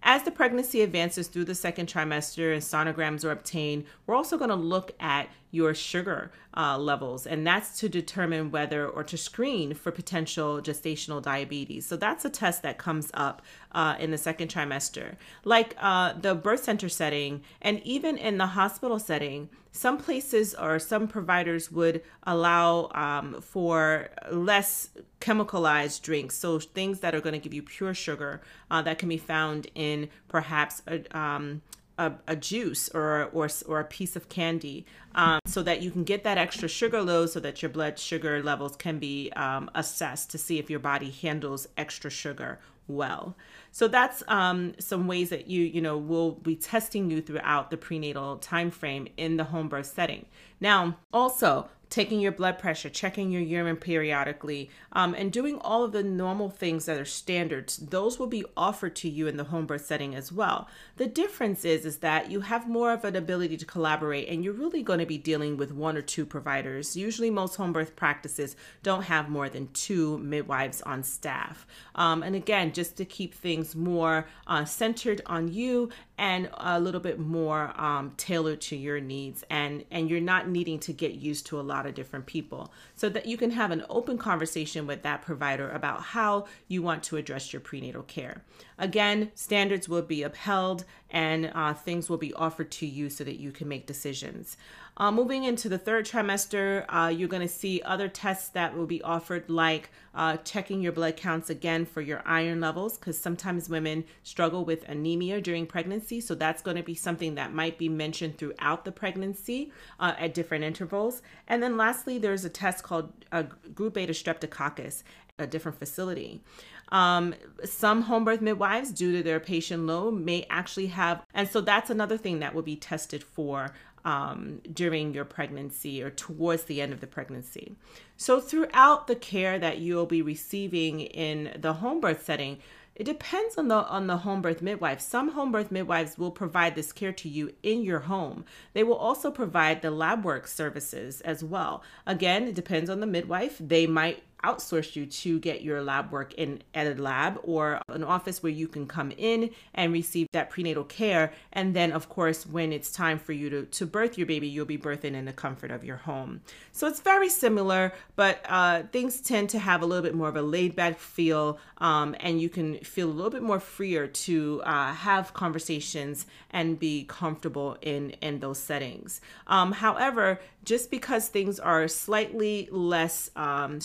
[0.03, 4.51] As the pregnancy advances through the second trimester and sonograms are obtained, we're also going
[4.51, 9.75] to look at your sugar uh, levels, and that's to determine whether or to screen
[9.75, 11.87] for potential gestational diabetes.
[11.87, 13.43] So that's a test that comes up
[13.73, 15.17] uh, in the second trimester.
[15.45, 20.79] Like uh, the birth center setting, and even in the hospital setting, some places or
[20.79, 26.37] some providers would allow um, for less chemicalized drinks.
[26.37, 29.69] So things that are going to give you pure sugar uh, that can be found
[29.75, 31.63] in perhaps a, um,
[31.99, 36.05] a, a, juice or, or, or a piece of candy um, so that you can
[36.05, 40.31] get that extra sugar load so that your blood sugar levels can be um, assessed
[40.31, 43.37] to see if your body handles extra sugar well.
[43.71, 47.77] So that's um, some ways that you, you know, will be testing you throughout the
[47.77, 50.27] prenatal time frame in the home birth setting.
[50.61, 55.93] Now, also, taking your blood pressure, checking your urine periodically, um, and doing all of
[55.93, 57.77] the normal things that are standards.
[57.77, 60.69] Those will be offered to you in the home birth setting as well.
[60.97, 64.53] The difference is is that you have more of an ability to collaborate, and you're
[64.53, 66.97] really going to be dealing with one or two providers.
[66.97, 71.67] Usually, most home birth practices don't have more than two midwives on staff.
[71.95, 77.01] Um, and again, just to keep things more uh, centered on you and a little
[77.01, 81.47] bit more um, tailored to your needs, and and you're not needing to get used
[81.47, 85.03] to a lot of different people so that you can have an open conversation with
[85.03, 88.43] that provider about how you want to address your prenatal care.
[88.77, 93.41] Again, standards will be upheld and uh, things will be offered to you so that
[93.41, 94.57] you can make decisions.
[94.99, 98.87] Uh, moving into the third trimester, uh, you're going to see other tests that will
[98.87, 103.69] be offered, like uh, checking your blood counts again for your iron levels, because sometimes
[103.69, 106.21] women struggle with anemia during pregnancy.
[106.21, 109.71] So that's going to be something that might be mentioned throughout the pregnancy
[110.01, 111.23] uh, at different intervals.
[111.47, 115.05] And then lastly, there's a test called uh, group beta streptococcus,
[115.39, 116.43] a different facility.
[116.91, 117.35] Um,
[117.65, 121.91] some home birth midwives, due to their patient load, may actually have, and so that's
[121.91, 123.75] another thing that will be tested for
[124.09, 127.77] um, during your pregnancy or towards the end of the pregnancy.
[128.17, 132.59] So, throughout the care that you'll be receiving in the home birth setting,
[132.95, 135.01] It depends on the on the home birth midwife.
[135.01, 138.45] Some home birth midwives will provide this care to you in your home.
[138.73, 141.83] They will also provide the lab work services as well.
[142.07, 143.57] Again, it depends on the midwife.
[143.61, 148.05] They might outsource you to get your lab work in at a lab or an
[148.05, 151.33] office where you can come in and receive that prenatal care.
[151.53, 154.67] And then of course when it's time for you to, to birth your baby you'll
[154.67, 156.41] be birthing in the comfort of your home.
[156.73, 160.37] So it's very similar but uh, things tend to have a little bit more of
[160.37, 164.63] a laid back feel um, and you can feel a little bit more freer to
[164.65, 169.21] uh, have conversations and be comfortable in in those settings.
[169.47, 173.81] Um, however just because things are slightly less um,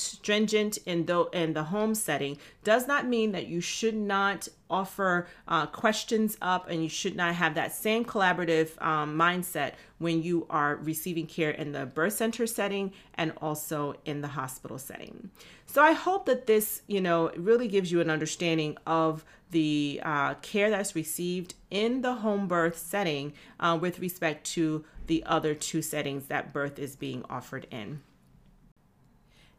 [0.52, 5.68] in the in the home setting does not mean that you should not offer uh,
[5.68, 10.78] questions up and you should not have that same collaborative um, mindset when you are
[10.78, 15.30] receiving care in the birth center setting and also in the hospital setting.
[15.68, 20.34] So I hope that this, you know, really gives you an understanding of the uh,
[20.36, 25.82] care that's received in the home birth setting uh, with respect to the other two
[25.82, 28.02] settings that birth is being offered in.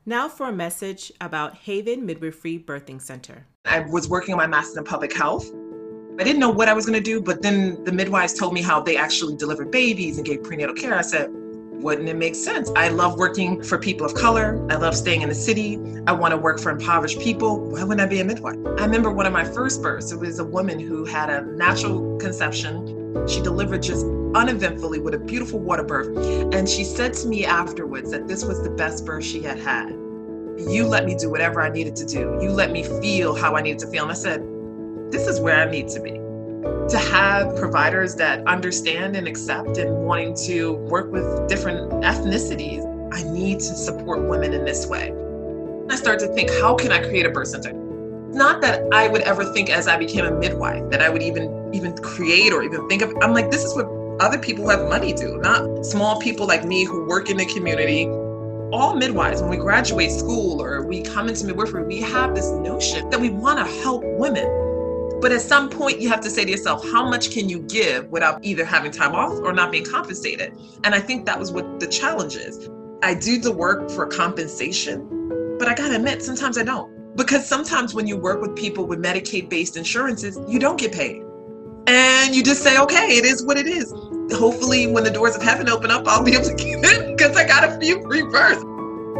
[0.06, 3.46] Now for a message about Haven Midwifery Birthing Center.
[3.64, 5.50] I was working on my master's in public health.
[6.20, 8.60] I didn't know what I was going to do, but then the midwives told me
[8.60, 10.94] how they actually delivered babies and gave prenatal care.
[10.94, 12.70] I said, wouldn't it make sense?
[12.76, 14.62] I love working for people of color.
[14.70, 15.80] I love staying in the city.
[16.06, 17.58] I want to work for impoverished people.
[17.70, 18.58] Why wouldn't I be a midwife?
[18.78, 20.12] I remember one of my first births.
[20.12, 23.26] It was a woman who had a natural conception.
[23.26, 26.16] She delivered just uneventfully with a beautiful water birth.
[26.54, 29.90] And she said to me afterwards that this was the best birth she had had.
[30.58, 32.38] You let me do whatever I needed to do.
[32.40, 34.02] You let me feel how I needed to feel.
[34.02, 34.42] And I said,
[35.10, 36.12] this is where I need to be.
[36.12, 42.82] To have providers that understand and accept and wanting to work with different ethnicities,
[43.12, 45.12] I need to support women in this way.
[45.90, 47.72] I started to think, how can I create a birth center?
[48.32, 51.70] Not that I would ever think as I became a midwife that I would even
[51.72, 53.14] even create or even think of.
[53.22, 53.86] I'm like, this is what
[54.20, 57.46] other people who have money do, not small people like me who work in the
[57.46, 58.06] community.
[58.72, 63.08] All midwives, when we graduate school or we come into midwifery, we have this notion
[63.10, 64.46] that we want to help women.
[65.20, 68.10] But at some point, you have to say to yourself, how much can you give
[68.10, 70.52] without either having time off or not being compensated?
[70.84, 72.68] And I think that was what the challenge is.
[73.02, 77.16] I do the work for compensation, but I gotta admit, sometimes I don't.
[77.16, 81.22] Because sometimes when you work with people with Medicaid based insurances, you don't get paid
[81.86, 83.92] and you just say, okay, it is what it is.
[84.32, 87.36] Hopefully, when the doors of heaven open up, I'll be able to get in because
[87.36, 88.62] I got a few free births.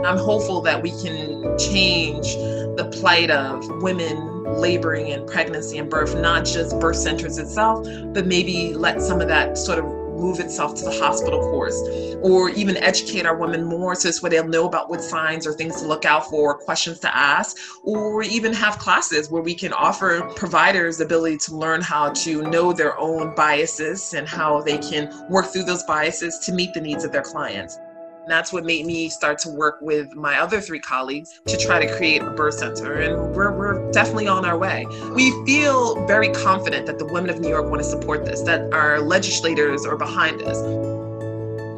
[0.05, 2.35] I'm hopeful that we can change
[2.76, 8.26] the plight of women laboring in pregnancy and birth, not just birth centers itself, but
[8.26, 11.80] maybe let some of that sort of move itself to the hospital course
[12.22, 15.52] or even educate our women more so this way they'll know about what signs or
[15.52, 19.72] things to look out for questions to ask or even have classes where we can
[19.72, 24.78] offer providers the ability to learn how to know their own biases and how they
[24.78, 27.78] can work through those biases to meet the needs of their clients
[28.26, 31.96] that's what made me start to work with my other three colleagues to try to
[31.96, 32.94] create a birth center.
[32.94, 34.86] And we're, we're definitely on our way.
[35.12, 38.72] We feel very confident that the women of New York want to support this, that
[38.72, 40.59] our legislators are behind us.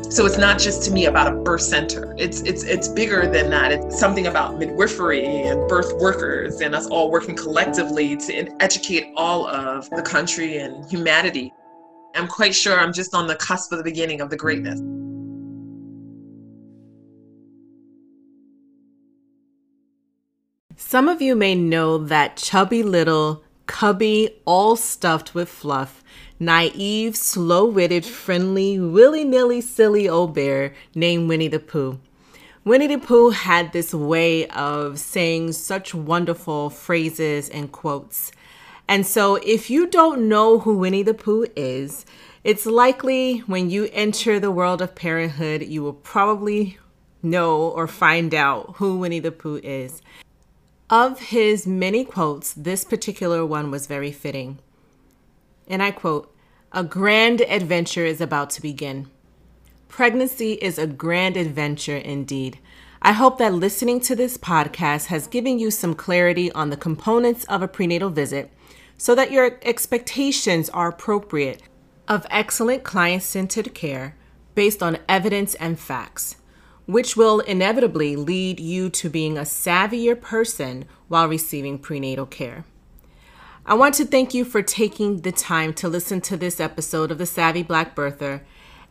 [0.09, 2.15] So it's not just to me about a birth center.
[2.17, 3.73] It's it's it's bigger than that.
[3.73, 9.49] It's something about midwifery and birth workers and us all working collectively to educate all
[9.49, 11.53] of the country and humanity.
[12.15, 14.81] I'm quite sure I'm just on the cusp of the beginning of the greatness.
[20.97, 26.03] Some of you may know that chubby little cubby, all stuffed with fluff,
[26.41, 32.01] naive, slow witted, friendly, willy nilly, silly old bear named Winnie the Pooh.
[32.65, 38.33] Winnie the Pooh had this way of saying such wonderful phrases and quotes.
[38.89, 42.07] And so, if you don't know who Winnie the Pooh is,
[42.43, 46.79] it's likely when you enter the world of parenthood, you will probably
[47.23, 50.01] know or find out who Winnie the Pooh is.
[50.89, 54.61] Of his many quotes, this particular one was very fitting.
[55.67, 56.33] And I quote
[56.71, 59.11] A grand adventure is about to begin.
[59.89, 62.61] Pregnancy is a grand adventure indeed.
[63.03, 67.45] I hope that listening to this podcast has given you some clarity on the components
[67.47, 68.53] of a prenatal visit
[68.97, 71.63] so that your expectations are appropriate
[72.07, 74.17] of excellent client centered care
[74.55, 76.37] based on evidence and facts
[76.87, 82.65] which will inevitably lead you to being a savvier person while receiving prenatal care.
[83.67, 87.19] I want to thank you for taking the time to listen to this episode of
[87.19, 88.43] The Savvy Black Birther,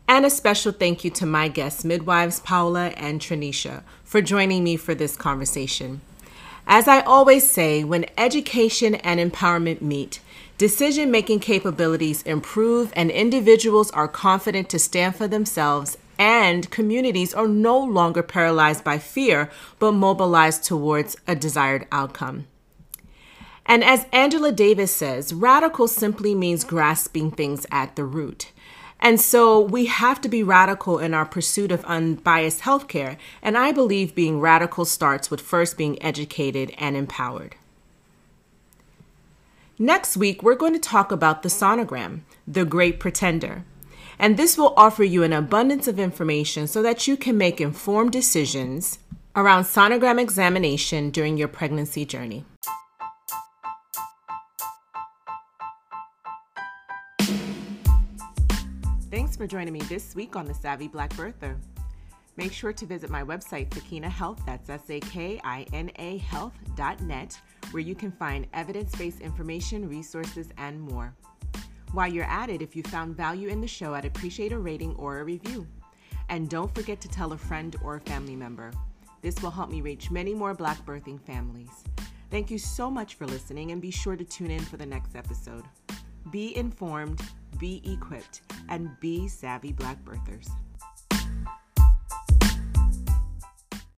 [0.06, 4.76] and a special thank you to my guests, midwives Paola and Trinisha, for joining me
[4.76, 6.02] for this conversation.
[6.66, 10.20] As I always say, when education and empowerment meet,
[10.58, 17.48] decision making capabilities improve and individuals are confident to stand for themselves and communities are
[17.48, 22.46] no longer paralyzed by fear but mobilized towards a desired outcome.
[23.66, 28.52] And as Angela Davis says, radical simply means grasping things at the root.
[29.00, 33.16] And so we have to be radical in our pursuit of unbiased healthcare.
[33.42, 37.56] And I believe being radical starts with first being educated and empowered.
[39.78, 43.64] Next week, we're going to talk about the sonogram, the great pretender.
[44.18, 48.12] And this will offer you an abundance of information so that you can make informed
[48.12, 48.98] decisions
[49.34, 52.44] around sonogram examination during your pregnancy journey.
[59.10, 61.56] Thanks for joining me this week on The Savvy Black Birther.
[62.36, 66.18] Make sure to visit my website, Sakina Health, that's S A K I N A
[66.18, 67.40] health.net,
[67.70, 71.14] where you can find evidence based information, resources, and more.
[71.96, 74.94] While you're at it, if you found value in the show, I'd appreciate a rating
[74.96, 75.66] or a review.
[76.28, 78.70] And don't forget to tell a friend or a family member.
[79.22, 81.70] This will help me reach many more Black birthing families.
[82.30, 85.16] Thank you so much for listening, and be sure to tune in for the next
[85.16, 85.64] episode.
[86.30, 87.22] Be informed,
[87.58, 90.50] be equipped, and be savvy Black birthers.